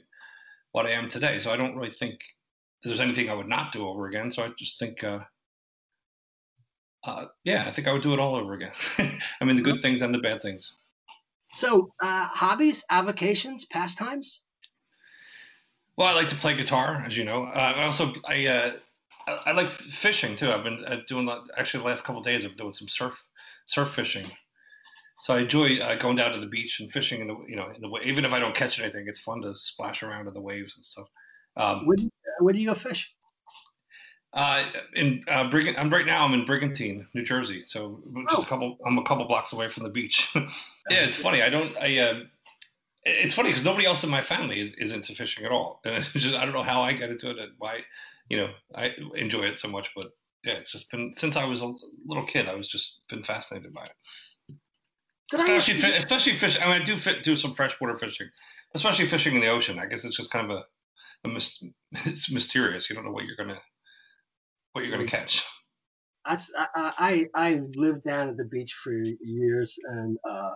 what 0.71 0.85
I 0.85 0.91
am 0.91 1.09
today. 1.09 1.39
So 1.39 1.51
I 1.51 1.57
don't 1.57 1.75
really 1.75 1.91
think 1.91 2.21
there's 2.83 3.01
anything 3.01 3.29
I 3.29 3.33
would 3.33 3.49
not 3.49 3.71
do 3.71 3.87
over 3.87 4.07
again. 4.07 4.31
So 4.31 4.43
I 4.43 4.49
just 4.57 4.79
think. 4.79 5.03
Uh, 5.03 5.19
uh, 7.05 7.25
yeah, 7.43 7.65
I 7.67 7.71
think 7.71 7.89
I 7.89 7.91
would 7.91 8.01
do 8.01 8.13
it 8.13 8.19
all 8.19 8.35
over 8.35 8.53
again. 8.53 8.71
I 9.41 9.43
mean, 9.43 9.57
the 9.57 9.61
good 9.61 9.81
things 9.81 10.01
and 10.01 10.15
the 10.15 10.19
bad 10.19 10.41
things. 10.41 10.77
So, 11.53 11.93
uh, 12.01 12.27
hobbies, 12.27 12.83
avocations, 12.89 13.65
pastimes. 13.65 14.43
Well, 15.95 16.07
I 16.07 16.13
like 16.13 16.29
to 16.29 16.35
play 16.35 16.55
guitar, 16.55 17.03
as 17.05 17.15
you 17.15 17.23
know. 17.23 17.43
Uh, 17.43 17.73
I 17.75 17.83
also 17.83 18.13
I, 18.27 18.47
uh, 18.47 18.71
I, 19.27 19.39
I 19.47 19.51
like 19.51 19.69
fishing 19.69 20.35
too. 20.35 20.51
I've 20.51 20.63
been 20.63 20.83
uh, 20.85 20.97
doing 21.07 21.29
actually 21.55 21.81
the 21.81 21.87
last 21.87 22.03
couple 22.03 22.21
days. 22.21 22.43
I've 22.43 22.51
been 22.51 22.57
doing 22.57 22.73
some 22.73 22.87
surf 22.87 23.23
surf 23.65 23.91
fishing. 23.91 24.25
So 25.19 25.35
I 25.35 25.41
enjoy 25.41 25.77
uh, 25.77 25.95
going 25.95 26.15
down 26.15 26.31
to 26.33 26.39
the 26.39 26.47
beach 26.47 26.79
and 26.79 26.91
fishing 26.91 27.21
in 27.21 27.27
the 27.27 27.37
you 27.47 27.55
know 27.55 27.69
in 27.69 27.81
the 27.81 27.99
even 28.03 28.25
if 28.25 28.33
I 28.33 28.39
don't 28.39 28.55
catch 28.55 28.79
anything, 28.79 29.05
it's 29.07 29.19
fun 29.19 29.41
to 29.43 29.53
splash 29.55 30.01
around 30.01 30.27
in 30.27 30.33
the 30.33 30.41
waves 30.41 30.75
and 30.75 30.83
stuff. 30.83 31.07
Um, 31.55 31.85
where, 31.85 31.97
do 31.97 32.03
you, 32.03 32.11
where 32.39 32.53
do 32.53 32.59
you 32.59 32.67
go 32.67 32.73
fish? 32.73 33.13
Uh, 34.33 34.65
in 34.95 35.23
uh, 35.27 35.47
Brigant, 35.49 35.77
I'm 35.77 35.91
right 35.91 36.05
now. 36.05 36.25
I'm 36.25 36.33
in 36.33 36.45
Brigantine, 36.45 37.07
New 37.13 37.23
Jersey. 37.23 37.63
So 37.65 38.01
just 38.29 38.41
oh. 38.41 38.43
a 38.43 38.45
couple. 38.45 38.77
I'm 38.85 38.97
a 38.97 39.03
couple 39.03 39.25
blocks 39.25 39.53
away 39.53 39.67
from 39.67 39.83
the 39.83 39.89
beach. 39.89 40.27
yeah, 40.35 40.41
it's 40.89 41.17
funny. 41.17 41.43
I 41.43 41.49
don't. 41.49 41.77
I. 41.77 41.99
Uh, 41.99 42.19
it's 43.03 43.35
funny 43.35 43.49
because 43.49 43.63
nobody 43.63 43.85
else 43.85 44.03
in 44.03 44.09
my 44.09 44.21
family 44.21 44.59
is, 44.59 44.73
is 44.73 44.91
into 44.91 45.13
fishing 45.13 45.45
at 45.45 45.51
all. 45.51 45.81
And 45.85 46.03
just 46.15 46.35
I 46.35 46.45
don't 46.45 46.53
know 46.53 46.63
how 46.63 46.81
I 46.81 46.93
got 46.93 47.09
into 47.09 47.29
it 47.29 47.37
and 47.37 47.51
why. 47.59 47.81
You 48.29 48.37
know, 48.37 48.49
I 48.73 48.95
enjoy 49.15 49.43
it 49.43 49.59
so 49.59 49.67
much, 49.67 49.91
but 49.95 50.11
yeah, 50.43 50.53
it's 50.53 50.71
just 50.71 50.89
been 50.89 51.13
since 51.15 51.35
I 51.35 51.45
was 51.45 51.61
a 51.61 51.71
little 52.05 52.25
kid. 52.25 52.47
I 52.47 52.55
was 52.55 52.67
just 52.67 53.01
been 53.09 53.21
fascinated 53.21 53.73
by 53.73 53.83
it. 53.83 54.55
Did 55.29 55.41
especially, 55.41 55.83
I, 55.83 55.95
especially 55.97 56.33
fish. 56.33 56.57
I 56.59 56.65
mean, 56.65 56.81
I 56.81 56.83
do 56.83 56.95
fit, 56.95 57.21
do 57.21 57.35
some 57.35 57.53
freshwater 57.53 57.95
fishing, 57.97 58.27
especially 58.73 59.05
fishing 59.05 59.35
in 59.35 59.41
the 59.41 59.47
ocean. 59.47 59.77
I 59.77 59.85
guess 59.85 60.05
it's 60.05 60.17
just 60.17 60.31
kind 60.31 60.49
of 60.49 60.57
a, 60.57 60.63
a 61.25 61.31
mis- 61.31 61.63
it's 62.05 62.31
mysterious. 62.31 62.89
You 62.89 62.95
don't 62.95 63.05
know 63.05 63.11
what 63.11 63.25
you're 63.25 63.35
gonna 63.35 63.59
what 64.73 64.83
you're 64.83 64.95
going 64.95 65.05
to 65.05 65.11
catch. 65.11 65.43
I, 66.25 66.39
I 66.75 67.27
I 67.35 67.61
lived 67.75 68.03
down 68.03 68.29
at 68.29 68.37
the 68.37 68.45
beach 68.45 68.73
for 68.83 68.93
years, 68.93 69.77
and 69.83 70.17
uh, 70.29 70.51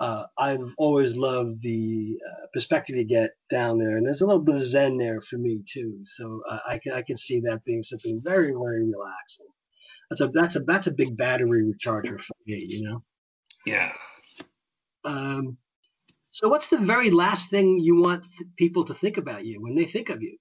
uh, 0.00 0.26
I've 0.38 0.74
always 0.78 1.16
loved 1.16 1.62
the 1.62 2.18
uh, 2.26 2.46
perspective 2.52 2.96
you 2.96 3.04
get 3.04 3.32
down 3.50 3.78
there, 3.78 3.96
and 3.96 4.06
there's 4.06 4.22
a 4.22 4.26
little 4.26 4.42
bit 4.42 4.56
of 4.56 4.62
zen 4.62 4.96
there 4.96 5.20
for 5.20 5.36
me 5.36 5.60
too. 5.70 6.00
So 6.04 6.42
uh, 6.48 6.58
I 6.68 6.78
can 6.78 6.92
I 6.92 7.02
can 7.02 7.16
see 7.16 7.40
that 7.40 7.64
being 7.64 7.82
something 7.82 8.20
very 8.22 8.52
very 8.52 8.84
relaxing. 8.84 9.46
That's 10.10 10.20
a 10.20 10.28
that's 10.28 10.56
a 10.56 10.60
that's 10.60 10.86
a 10.86 10.92
big 10.92 11.16
battery 11.16 11.62
recharger 11.62 12.20
for 12.20 12.34
me, 12.46 12.64
you 12.66 12.88
know. 12.88 13.02
Yeah. 13.66 13.92
Um. 15.04 15.58
So 16.30 16.48
what's 16.48 16.68
the 16.68 16.78
very 16.78 17.10
last 17.10 17.50
thing 17.50 17.78
you 17.78 17.96
want 18.00 18.24
th- 18.24 18.50
people 18.56 18.84
to 18.86 18.94
think 18.94 19.18
about 19.18 19.44
you 19.44 19.62
when 19.62 19.76
they 19.76 19.84
think 19.84 20.08
of 20.08 20.22
you? 20.22 20.36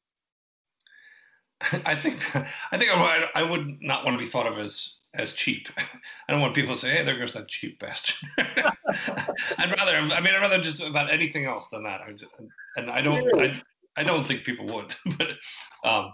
I 1.85 1.95
think 1.95 2.35
I 2.35 2.77
think 2.77 2.91
I, 2.93 3.29
I 3.35 3.43
would 3.43 3.81
not 3.81 4.05
want 4.05 4.17
to 4.17 4.23
be 4.23 4.29
thought 4.29 4.47
of 4.47 4.57
as 4.57 4.97
as 5.13 5.33
cheap. 5.33 5.67
I 5.77 6.31
don't 6.31 6.41
want 6.41 6.55
people 6.55 6.75
to 6.75 6.79
say, 6.79 6.89
"Hey, 6.91 7.03
there 7.03 7.17
goes 7.17 7.33
that 7.33 7.47
cheap 7.47 7.79
bastard." 7.79 8.17
I'd 8.37 9.73
rather, 9.77 9.95
I 9.95 10.19
mean, 10.19 10.33
I'd 10.33 10.41
rather 10.41 10.61
just 10.61 10.81
about 10.81 11.11
anything 11.11 11.45
else 11.45 11.67
than 11.71 11.83
that. 11.83 12.01
I 12.01 12.11
just, 12.11 12.31
and 12.75 12.89
I 12.89 13.01
don't, 13.01 13.39
I, 13.39 13.61
I 13.95 14.03
don't 14.03 14.25
think 14.25 14.43
people 14.43 14.65
would, 14.67 14.95
but 15.17 15.37
um, 15.83 16.13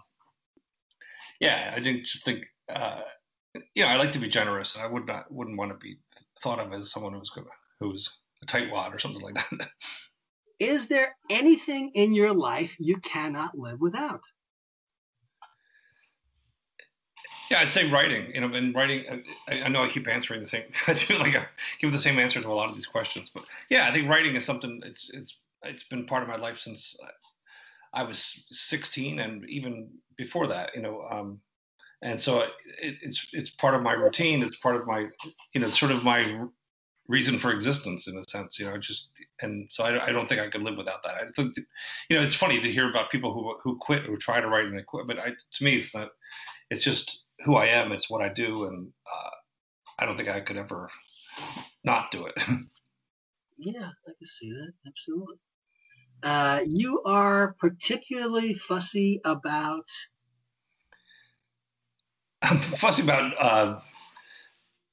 yeah, 1.40 1.74
I 1.76 1.80
didn't 1.80 2.06
just 2.06 2.26
think, 2.26 2.46
uh, 2.70 3.02
you 3.74 3.84
know, 3.84 3.90
I 3.90 3.98
like 3.98 4.12
to 4.14 4.20
be 4.20 4.30
generous, 4.30 4.76
and 4.76 4.84
I 4.84 4.88
would 4.88 5.08
not, 5.08 5.32
wouldn't 5.32 5.58
want 5.58 5.72
to 5.72 5.78
be 5.78 5.98
thought 6.42 6.60
of 6.60 6.74
as 6.74 6.92
someone 6.92 7.14
who's 7.14 7.32
who's 7.80 8.10
a 8.44 8.46
tightwad 8.46 8.94
or 8.94 9.00
something 9.00 9.22
like 9.22 9.36
that. 9.36 9.70
Is 10.60 10.88
there 10.88 11.16
anything 11.30 11.92
in 11.94 12.14
your 12.14 12.34
life 12.34 12.76
you 12.80 12.98
cannot 12.98 13.58
live 13.58 13.80
without? 13.80 14.22
Yeah, 17.50 17.62
I'd 17.62 17.70
say 17.70 17.90
writing. 17.90 18.34
You 18.34 18.42
know, 18.42 18.54
and 18.54 18.76
writing. 18.76 19.24
I, 19.48 19.62
I, 19.62 19.68
know 19.70 19.84
I 19.84 19.90
keep 19.90 20.08
answering 20.08 20.42
the 20.42 20.48
same. 20.48 20.64
I 20.88 20.94
feel 20.94 21.20
like 21.20 21.36
I 21.36 21.46
give 21.80 21.92
the 21.92 22.00
same 22.00 22.20
answer 22.20 22.42
to 22.42 22.48
a 22.48 22.54
lot 22.54 22.70
of 22.70 22.76
these 22.76 22.86
questions, 22.86 23.32
but 23.34 23.46
yeah, 23.70 23.88
I 23.88 23.94
think 23.94 24.10
writing 24.10 24.36
is 24.36 24.46
something. 24.46 24.82
It's 24.86 25.10
it's 25.14 25.40
it's 25.64 25.84
been 25.84 26.06
part 26.06 26.24
of 26.24 26.30
my 26.30 26.38
life 26.38 26.60
since 26.60 26.96
I 27.94 28.04
was 28.04 28.44
16, 28.52 29.20
and 29.20 29.50
even 29.50 29.90
before 30.16 30.48
that. 30.48 30.76
You 30.76 30.82
know, 30.82 31.06
um, 31.10 31.42
and 32.02 32.22
so 32.22 32.42
it, 32.82 32.96
it's 33.02 33.28
it's 33.34 33.50
part 33.50 33.76
of 33.76 33.82
my 33.82 33.94
routine. 33.94 34.44
It's 34.44 34.58
part 34.58 34.76
of 34.76 34.86
my, 34.86 35.08
you 35.54 35.62
know, 35.62 35.70
sort 35.70 35.92
of 35.92 36.04
my 36.04 36.46
reason 37.08 37.40
for 37.40 37.52
existence 37.52 38.08
in 38.08 38.16
a 38.18 38.24
sense. 38.30 38.60
You 38.60 38.66
know, 38.70 38.78
just 38.78 39.10
and 39.42 39.70
so 39.72 39.84
I, 39.84 40.08
I 40.08 40.12
don't 40.12 40.30
think 40.30 40.40
I 40.40 40.50
could 40.50 40.62
live 40.62 40.78
without 40.78 41.02
that. 41.04 41.16
I 41.16 41.32
think, 41.36 41.58
you 42.10 42.16
know, 42.16 42.22
it's 42.22 42.36
funny 42.36 42.60
to 42.60 42.72
hear 42.72 42.90
about 42.90 43.10
people 43.10 43.34
who 43.34 43.58
who 43.64 43.78
quit 43.80 44.04
who 44.04 44.18
try 44.18 44.40
to 44.40 44.48
write 44.48 44.66
and 44.66 44.78
they 44.78 44.84
quit, 44.84 45.08
but 45.08 45.18
I, 45.18 45.30
to 45.30 45.64
me, 45.64 45.78
it's 45.78 45.96
not. 45.96 46.10
It's 46.70 46.84
just 46.84 47.24
who 47.44 47.56
I 47.56 47.66
am. 47.66 47.92
It's 47.92 48.10
what 48.10 48.22
I 48.22 48.30
do, 48.30 48.66
and 48.66 48.92
uh, 49.06 49.30
I 50.00 50.06
don't 50.06 50.18
think 50.18 50.30
I 50.30 50.40
could 50.40 50.58
ever 50.58 50.90
not 51.84 52.12
do 52.12 52.26
it. 52.26 52.34
yeah, 53.58 53.90
I 54.08 54.12
can 54.18 54.26
see 54.26 54.52
that 54.52 54.74
absolutely. 54.88 55.38
Uh, 56.22 56.62
you 56.68 57.02
are 57.06 57.56
particularly 57.60 58.54
fussy 58.54 59.22
about. 59.24 59.90
I'm 62.42 62.58
fussy 62.58 63.04
about 63.04 63.34
uh, 63.40 63.80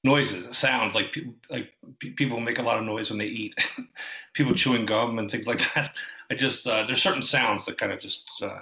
noises, 0.04 0.56
sounds. 0.56 0.94
Like 0.94 1.12
people, 1.12 1.34
like 1.50 1.72
people 2.16 2.40
make 2.40 2.58
a 2.58 2.62
lot 2.62 2.78
of 2.78 2.84
noise 2.84 3.10
when 3.10 3.18
they 3.18 3.26
eat. 3.26 3.54
people 4.34 4.54
chewing 4.54 4.86
gum 4.86 5.18
and 5.18 5.30
things 5.30 5.46
like 5.46 5.62
that. 5.74 5.94
I 6.30 6.34
just 6.34 6.66
uh, 6.66 6.84
there's 6.84 7.02
certain 7.02 7.22
sounds 7.22 7.66
that 7.66 7.78
kind 7.78 7.92
of 7.92 8.00
just 8.00 8.28
uh, 8.42 8.60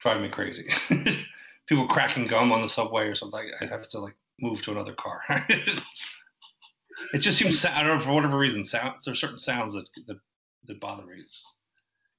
drive 0.00 0.20
me 0.20 0.28
crazy 0.28 0.68
people 1.68 1.86
cracking 1.86 2.26
gum 2.26 2.50
on 2.52 2.62
the 2.62 2.68
subway 2.68 3.06
or 3.06 3.14
something, 3.14 3.50
I'd 3.60 3.70
have 3.70 3.88
to 3.88 3.98
like 4.00 4.16
move 4.40 4.62
to 4.62 4.72
another 4.72 4.94
car. 4.94 5.22
it 5.38 7.18
just 7.18 7.38
seems 7.38 7.64
I 7.64 7.82
don't 7.82 7.98
know 7.98 8.04
for 8.04 8.12
whatever 8.12 8.38
reason. 8.38 8.64
Sound 8.64 8.94
there's 9.04 9.20
certain 9.20 9.38
sounds 9.38 9.74
that 9.74 9.86
that, 10.06 10.18
that 10.66 10.80
bother 10.80 11.04
me. 11.04 11.22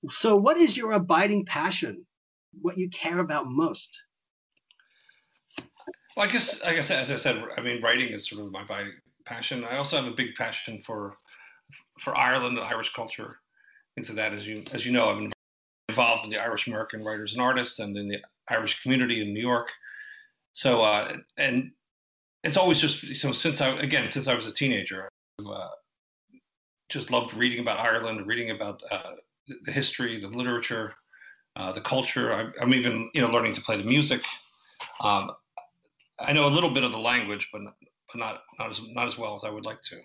So, 0.09 0.35
what 0.35 0.57
is 0.57 0.77
your 0.77 0.93
abiding 0.93 1.45
passion? 1.45 2.05
What 2.61 2.77
you 2.77 2.89
care 2.89 3.19
about 3.19 3.47
most? 3.47 4.01
Well, 6.15 6.27
I 6.27 6.31
guess, 6.31 6.63
like 6.63 6.77
I 6.77 6.81
said, 6.81 6.99
as 6.99 7.11
I 7.11 7.15
said, 7.15 7.43
I 7.57 7.61
mean, 7.61 7.81
writing 7.81 8.09
is 8.09 8.29
sort 8.29 8.45
of 8.45 8.51
my 8.51 8.63
abiding 8.63 8.93
passion. 9.25 9.63
I 9.63 9.77
also 9.77 9.97
have 9.97 10.05
a 10.05 10.15
big 10.15 10.35
passion 10.35 10.81
for 10.81 11.17
for 11.99 12.17
Ireland 12.17 12.57
and 12.57 12.67
Irish 12.67 12.93
culture, 12.93 13.37
things 13.95 14.09
like 14.09 14.15
that. 14.17 14.33
As 14.33 14.47
you 14.47 14.63
as 14.71 14.85
you 14.85 14.91
know, 14.91 15.09
I'm 15.09 15.31
involved 15.99 16.23
in 16.23 16.29
the 16.29 16.41
Irish 16.41 16.67
American 16.67 17.03
writers 17.03 17.33
and 17.33 17.41
artists 17.41 17.79
and 17.79 17.97
in 17.97 18.07
the 18.07 18.19
Irish 18.49 18.81
community 18.81 19.21
in 19.21 19.33
New 19.33 19.41
York. 19.41 19.67
So, 20.53 20.81
uh, 20.81 21.17
and 21.37 21.71
it's 22.43 22.55
always 22.55 22.79
just 22.79 23.15
so 23.17 23.33
since 23.33 23.59
I 23.59 23.69
again 23.79 24.07
since 24.07 24.27
I 24.27 24.33
was 24.33 24.45
a 24.45 24.51
teenager, 24.51 25.09
uh, 25.45 25.67
just 26.87 27.11
loved 27.11 27.33
reading 27.33 27.59
about 27.59 27.79
Ireland, 27.79 28.25
reading 28.25 28.51
about 28.51 28.81
uh, 28.89 29.15
the 29.65 29.71
history, 29.71 30.19
the 30.19 30.29
literature, 30.29 30.93
uh, 31.57 31.73
the 31.73 31.81
culture. 31.81 32.33
I, 32.33 32.63
am 32.63 32.73
even 32.73 33.09
you 33.13 33.21
know 33.21 33.29
learning 33.29 33.53
to 33.55 33.61
play 33.61 33.75
the 33.75 33.83
music. 33.83 34.23
Um, 35.01 35.31
I 36.21 36.31
know 36.31 36.47
a 36.47 36.53
little 36.57 36.73
bit 36.73 36.83
of 36.83 36.91
the 36.93 36.99
language, 36.99 37.49
but 37.51 37.61
but 38.09 38.19
not 38.19 38.43
not 38.57 38.69
as 38.69 38.79
not 38.93 39.07
as 39.07 39.17
well 39.17 39.35
as 39.35 39.43
I 39.43 39.49
would 39.49 39.65
like 39.65 39.81
to. 39.81 39.97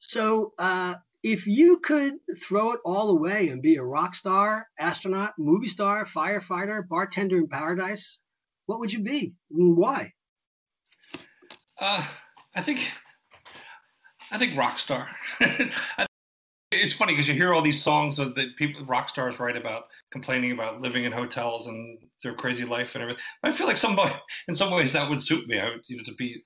So, 0.00 0.52
uh, 0.58 0.94
if 1.22 1.46
you 1.46 1.78
could 1.78 2.14
throw 2.40 2.72
it 2.72 2.80
all 2.84 3.10
away 3.10 3.48
and 3.48 3.62
be 3.62 3.76
a 3.76 3.82
rock 3.82 4.14
star, 4.14 4.68
astronaut, 4.78 5.34
movie 5.38 5.68
star, 5.68 6.04
firefighter, 6.04 6.86
bartender 6.86 7.38
in 7.38 7.48
paradise, 7.48 8.18
what 8.66 8.78
would 8.80 8.92
you 8.92 9.00
be 9.00 9.34
and 9.50 9.76
why? 9.76 10.12
Uh, 11.80 12.04
I 12.54 12.62
think 12.62 12.80
I 14.30 14.38
think 14.38 14.56
rock 14.56 14.78
star. 14.78 15.08
it's 16.70 16.92
funny 16.92 17.14
because 17.14 17.26
you 17.26 17.34
hear 17.34 17.54
all 17.54 17.62
these 17.62 17.82
songs 17.82 18.16
the 18.16 18.52
people 18.56 18.84
rock 18.84 19.08
stars 19.08 19.40
write 19.40 19.56
about 19.56 19.84
complaining 20.10 20.52
about 20.52 20.80
living 20.80 21.04
in 21.04 21.12
hotels 21.12 21.66
and 21.66 21.98
their 22.22 22.34
crazy 22.34 22.64
life 22.64 22.94
and 22.94 23.02
everything. 23.02 23.22
I 23.42 23.52
feel 23.52 23.66
like 23.66 23.76
some 23.76 23.98
in 24.48 24.54
some 24.54 24.70
ways 24.70 24.92
that 24.92 25.08
would 25.08 25.22
suit 25.22 25.48
me. 25.48 25.58
I 25.58 25.70
would 25.70 25.88
you 25.88 25.96
know 25.96 26.02
to 26.04 26.14
be 26.14 26.42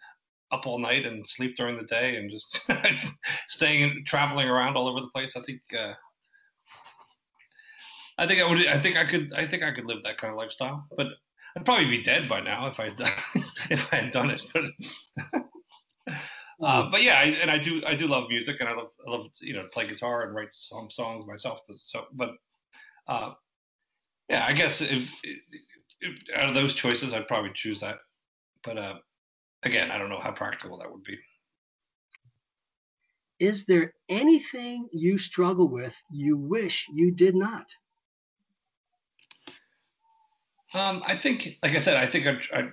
up 0.53 0.67
all 0.67 0.79
night 0.79 1.07
and 1.07 1.27
sleep 1.27 1.57
during 1.57 1.77
the 1.77 1.85
day 1.85 2.17
and 2.17 2.31
just 2.31 2.61
staying 3.49 3.83
and 3.83 4.07
traveling 4.07 4.49
around 4.49 4.77
all 4.77 4.89
over 4.89 5.01
the 5.01 5.11
place. 5.15 5.37
I 5.37 5.41
think 5.41 5.61
uh, 5.79 5.95
I 8.19 8.27
think 8.27 8.41
I 8.41 8.49
would. 8.49 8.67
I 8.67 8.79
think 8.79 8.97
I 8.97 9.05
could. 9.05 9.33
I 9.35 9.47
think 9.47 9.63
I 9.63 9.71
could 9.71 9.87
live 9.87 10.03
that 10.05 10.19
kind 10.19 10.33
of 10.33 10.39
lifestyle. 10.39 10.87
But 10.97 11.09
I'd 11.57 11.65
probably 11.65 11.87
be 11.87 12.03
dead 12.03 12.29
by 12.29 12.41
now 12.41 12.67
if 12.67 12.79
I 12.79 12.87
if 13.71 13.93
I 13.93 13.97
had 13.97 14.11
done 14.11 14.31
it. 14.31 14.43
But 14.53 15.43
uh, 16.63 16.91
but 16.91 17.03
yeah, 17.03 17.19
I, 17.19 17.25
and 17.41 17.51
I 17.51 17.59
do 17.59 17.83
I 17.87 17.95
do 17.95 18.07
love 18.07 18.29
music, 18.29 18.61
and 18.61 18.69
I 18.69 18.75
love 18.75 18.91
I 19.07 19.11
love 19.11 19.27
you 19.41 19.55
know 19.55 19.67
play 19.73 19.87
guitar 19.87 20.23
and 20.23 20.35
write 20.35 20.53
some 20.53 20.91
songs 20.91 21.27
myself. 21.27 21.61
But 21.67 21.77
So, 21.79 22.05
but 22.13 22.31
uh, 23.09 23.33
yeah, 24.29 24.47
I 24.47 24.53
guess 24.53 24.81
if, 24.81 25.13
if, 25.23 26.15
out 26.37 26.49
of 26.49 26.55
those 26.55 26.75
choices, 26.75 27.13
I'd 27.13 27.29
probably 27.29 27.51
choose 27.55 27.81
that. 27.81 27.99
But 28.65 28.79
uh, 28.79 28.95
again, 29.65 29.91
I 29.91 29.99
don't 29.99 30.11
know 30.11 30.21
how 30.21 30.33
practical 30.33 30.79
that 30.79 30.91
would 30.91 31.05
be. 31.05 31.19
Is 33.39 33.65
there 33.65 33.95
anything 34.09 34.89
you 34.93 35.19
struggle 35.19 35.69
with 35.69 35.97
you 36.13 36.37
wish 36.37 36.87
you 36.93 37.11
did 37.11 37.35
not? 37.35 37.75
Um, 40.75 41.03
I 41.07 41.17
think, 41.17 41.59
like 41.63 41.75
I 41.75 41.79
said, 41.79 41.97
I 41.97 42.07
think 42.07 42.27
I, 42.27 42.59
I, 42.59 42.69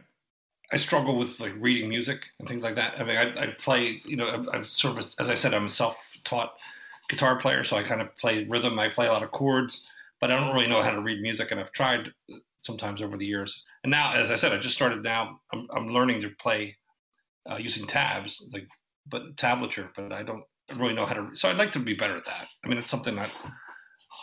I, 0.72 0.78
struggle 0.78 1.18
with 1.18 1.40
like 1.40 1.54
reading 1.58 1.90
music 1.90 2.28
and 2.40 2.48
things 2.48 2.64
like 2.64 2.76
that. 2.76 2.94
I 2.98 3.04
mean, 3.04 3.18
I, 3.18 3.42
I 3.42 3.48
play, 3.58 4.00
you 4.06 4.16
know, 4.16 4.46
I've, 4.54 4.70
sort 4.70 4.98
of, 4.98 5.14
as 5.20 5.30
I 5.30 5.36
said, 5.36 5.54
I'm 5.54 5.66
a 5.66 5.70
self-taught 5.70 6.54
guitar 7.10 7.38
player, 7.40 7.64
so 7.66 7.76
I 7.76 7.84
kind 7.84 8.00
of 8.02 8.16
play 8.16 8.46
rhythm. 8.46 8.80
I 8.80 8.88
play 8.88 9.08
a 9.08 9.12
lot 9.12 9.24
of 9.24 9.32
chords, 9.32 9.86
but 10.22 10.32
I 10.32 10.40
don't 10.40 10.54
really 10.54 10.68
know 10.68 10.82
how 10.82 10.92
to 10.92 11.02
read 11.02 11.22
music. 11.22 11.52
And 11.52 11.60
I've 11.60 11.74
tried 11.74 12.14
sometimes 12.62 13.02
over 13.02 13.18
the 13.18 13.26
years. 13.26 13.66
And 13.84 13.92
now, 13.92 14.14
as 14.14 14.32
I 14.32 14.36
said, 14.36 14.54
I 14.54 14.60
just 14.60 14.76
started 14.76 15.04
now. 15.04 15.42
I'm, 15.52 15.68
I'm 15.76 15.90
learning 15.90 16.22
to 16.22 16.30
play 16.30 16.78
uh, 17.50 17.58
using 17.58 17.86
tabs, 17.86 18.48
like 18.54 18.68
but 19.08 19.36
tablature, 19.36 19.90
but 19.96 20.12
I 20.12 20.24
don't 20.24 20.44
really 20.76 20.94
know 20.94 21.06
how 21.06 21.14
to. 21.14 21.30
So 21.36 21.50
I'd 21.50 21.58
like 21.58 21.72
to 21.74 21.80
be 21.80 21.94
better 21.94 22.18
at 22.18 22.26
that. 22.26 22.48
I 22.64 22.68
mean, 22.68 22.78
it's 22.78 22.90
something 22.90 23.16
that 23.16 23.32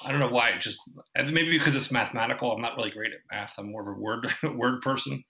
I 0.05 0.11
don't 0.11 0.21
know 0.21 0.29
why. 0.29 0.51
It 0.51 0.61
just 0.61 0.79
maybe 1.17 1.59
because 1.59 1.77
it's 1.77 1.91
mathematical. 1.91 2.53
I'm 2.53 2.63
not 2.63 2.77
really 2.77 2.91
great 2.91 3.13
at 3.13 3.19
math. 3.37 3.55
I'm 3.59 3.71
more 3.71 3.83
of 3.83 3.97
a 3.97 4.01
word 4.01 4.33
word 4.57 4.83
person. 4.83 5.25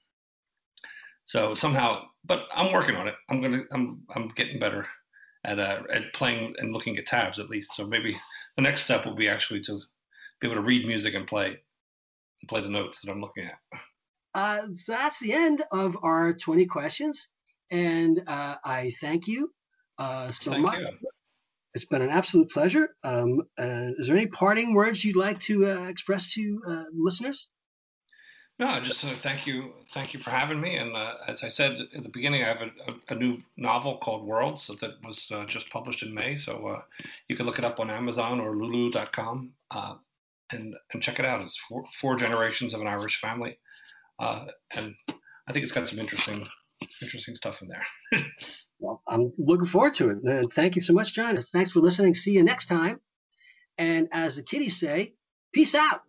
So 1.24 1.54
somehow, 1.54 2.04
but 2.24 2.44
I'm 2.54 2.72
working 2.72 2.96
on 2.96 3.08
it. 3.08 3.14
I'm 3.30 3.40
gonna. 3.40 3.62
I'm 3.72 4.02
I'm 4.14 4.28
getting 4.28 4.58
better 4.58 4.86
at 5.44 5.58
uh, 5.58 5.82
at 5.90 6.12
playing 6.12 6.54
and 6.58 6.72
looking 6.72 6.96
at 6.98 7.06
tabs 7.06 7.38
at 7.38 7.50
least. 7.50 7.74
So 7.74 7.86
maybe 7.86 8.16
the 8.56 8.62
next 8.62 8.84
step 8.84 9.04
will 9.04 9.14
be 9.14 9.28
actually 9.28 9.60
to 9.62 9.80
be 10.40 10.48
able 10.48 10.56
to 10.56 10.66
read 10.66 10.86
music 10.86 11.14
and 11.14 11.26
play 11.26 11.58
play 12.48 12.60
the 12.60 12.68
notes 12.68 13.00
that 13.00 13.10
I'm 13.10 13.20
looking 13.20 13.44
at. 13.44 13.80
Uh, 14.34 14.66
so 14.74 14.92
that's 14.92 15.18
the 15.18 15.32
end 15.32 15.64
of 15.72 15.96
our 16.02 16.34
20 16.34 16.66
questions, 16.66 17.28
and 17.70 18.22
uh, 18.26 18.56
I 18.64 18.92
thank 19.00 19.26
you 19.26 19.52
uh, 19.98 20.30
so 20.30 20.52
thank 20.52 20.62
much. 20.62 20.78
You. 20.80 20.88
It's 21.74 21.84
been 21.84 22.02
an 22.02 22.10
absolute 22.10 22.50
pleasure. 22.50 22.96
Um, 23.04 23.42
uh, 23.58 23.90
is 23.98 24.06
there 24.06 24.16
any 24.16 24.26
parting 24.26 24.72
words 24.72 25.04
you'd 25.04 25.16
like 25.16 25.38
to 25.40 25.66
uh, 25.66 25.88
express 25.88 26.32
to 26.32 26.62
uh, 26.66 26.84
listeners? 26.94 27.50
No, 28.58 28.80
just 28.80 29.04
uh, 29.04 29.12
thank 29.12 29.46
you, 29.46 29.74
thank 29.90 30.14
you 30.14 30.20
for 30.20 30.30
having 30.30 30.58
me. 30.58 30.76
And 30.76 30.96
uh, 30.96 31.16
as 31.28 31.44
I 31.44 31.50
said 31.50 31.78
at 31.94 32.02
the 32.02 32.08
beginning, 32.08 32.42
I 32.42 32.46
have 32.46 32.62
a, 32.62 32.70
a, 32.90 33.14
a 33.14 33.14
new 33.14 33.42
novel 33.58 33.98
called 33.98 34.26
Worlds 34.26 34.68
that 34.68 34.92
was 35.04 35.28
uh, 35.30 35.44
just 35.44 35.68
published 35.68 36.02
in 36.02 36.14
May. 36.14 36.36
So 36.36 36.82
you 37.28 37.36
can 37.36 37.44
look 37.44 37.58
it 37.58 37.66
up 37.66 37.78
on 37.78 37.90
Amazon 37.90 38.40
or 38.40 38.56
Lulu.com 38.56 39.52
and 40.52 40.74
and 40.92 41.02
check 41.02 41.18
it 41.18 41.26
out. 41.26 41.42
It's 41.42 41.58
four, 41.58 41.84
four 41.92 42.16
generations 42.16 42.72
of 42.72 42.80
an 42.80 42.86
Irish 42.86 43.20
family, 43.20 43.58
and 44.18 44.94
I 45.08 45.52
think 45.52 45.62
it's 45.62 45.72
got 45.72 45.88
some 45.88 45.98
interesting 45.98 46.46
interesting 47.02 47.34
stuff 47.34 47.62
in 47.62 47.68
there. 47.68 47.86
Well, 48.78 49.02
I'm 49.08 49.32
looking 49.38 49.66
forward 49.66 49.94
to 49.94 50.10
it. 50.10 50.18
And 50.22 50.52
thank 50.52 50.76
you 50.76 50.82
so 50.82 50.92
much, 50.92 51.14
John. 51.14 51.36
Thanks 51.36 51.72
for 51.72 51.80
listening. 51.80 52.14
See 52.14 52.32
you 52.32 52.42
next 52.42 52.66
time. 52.66 53.00
And 53.78 54.08
as 54.12 54.36
the 54.36 54.42
kiddies 54.42 54.78
say, 54.78 55.14
peace 55.52 55.74
out. 55.74 56.02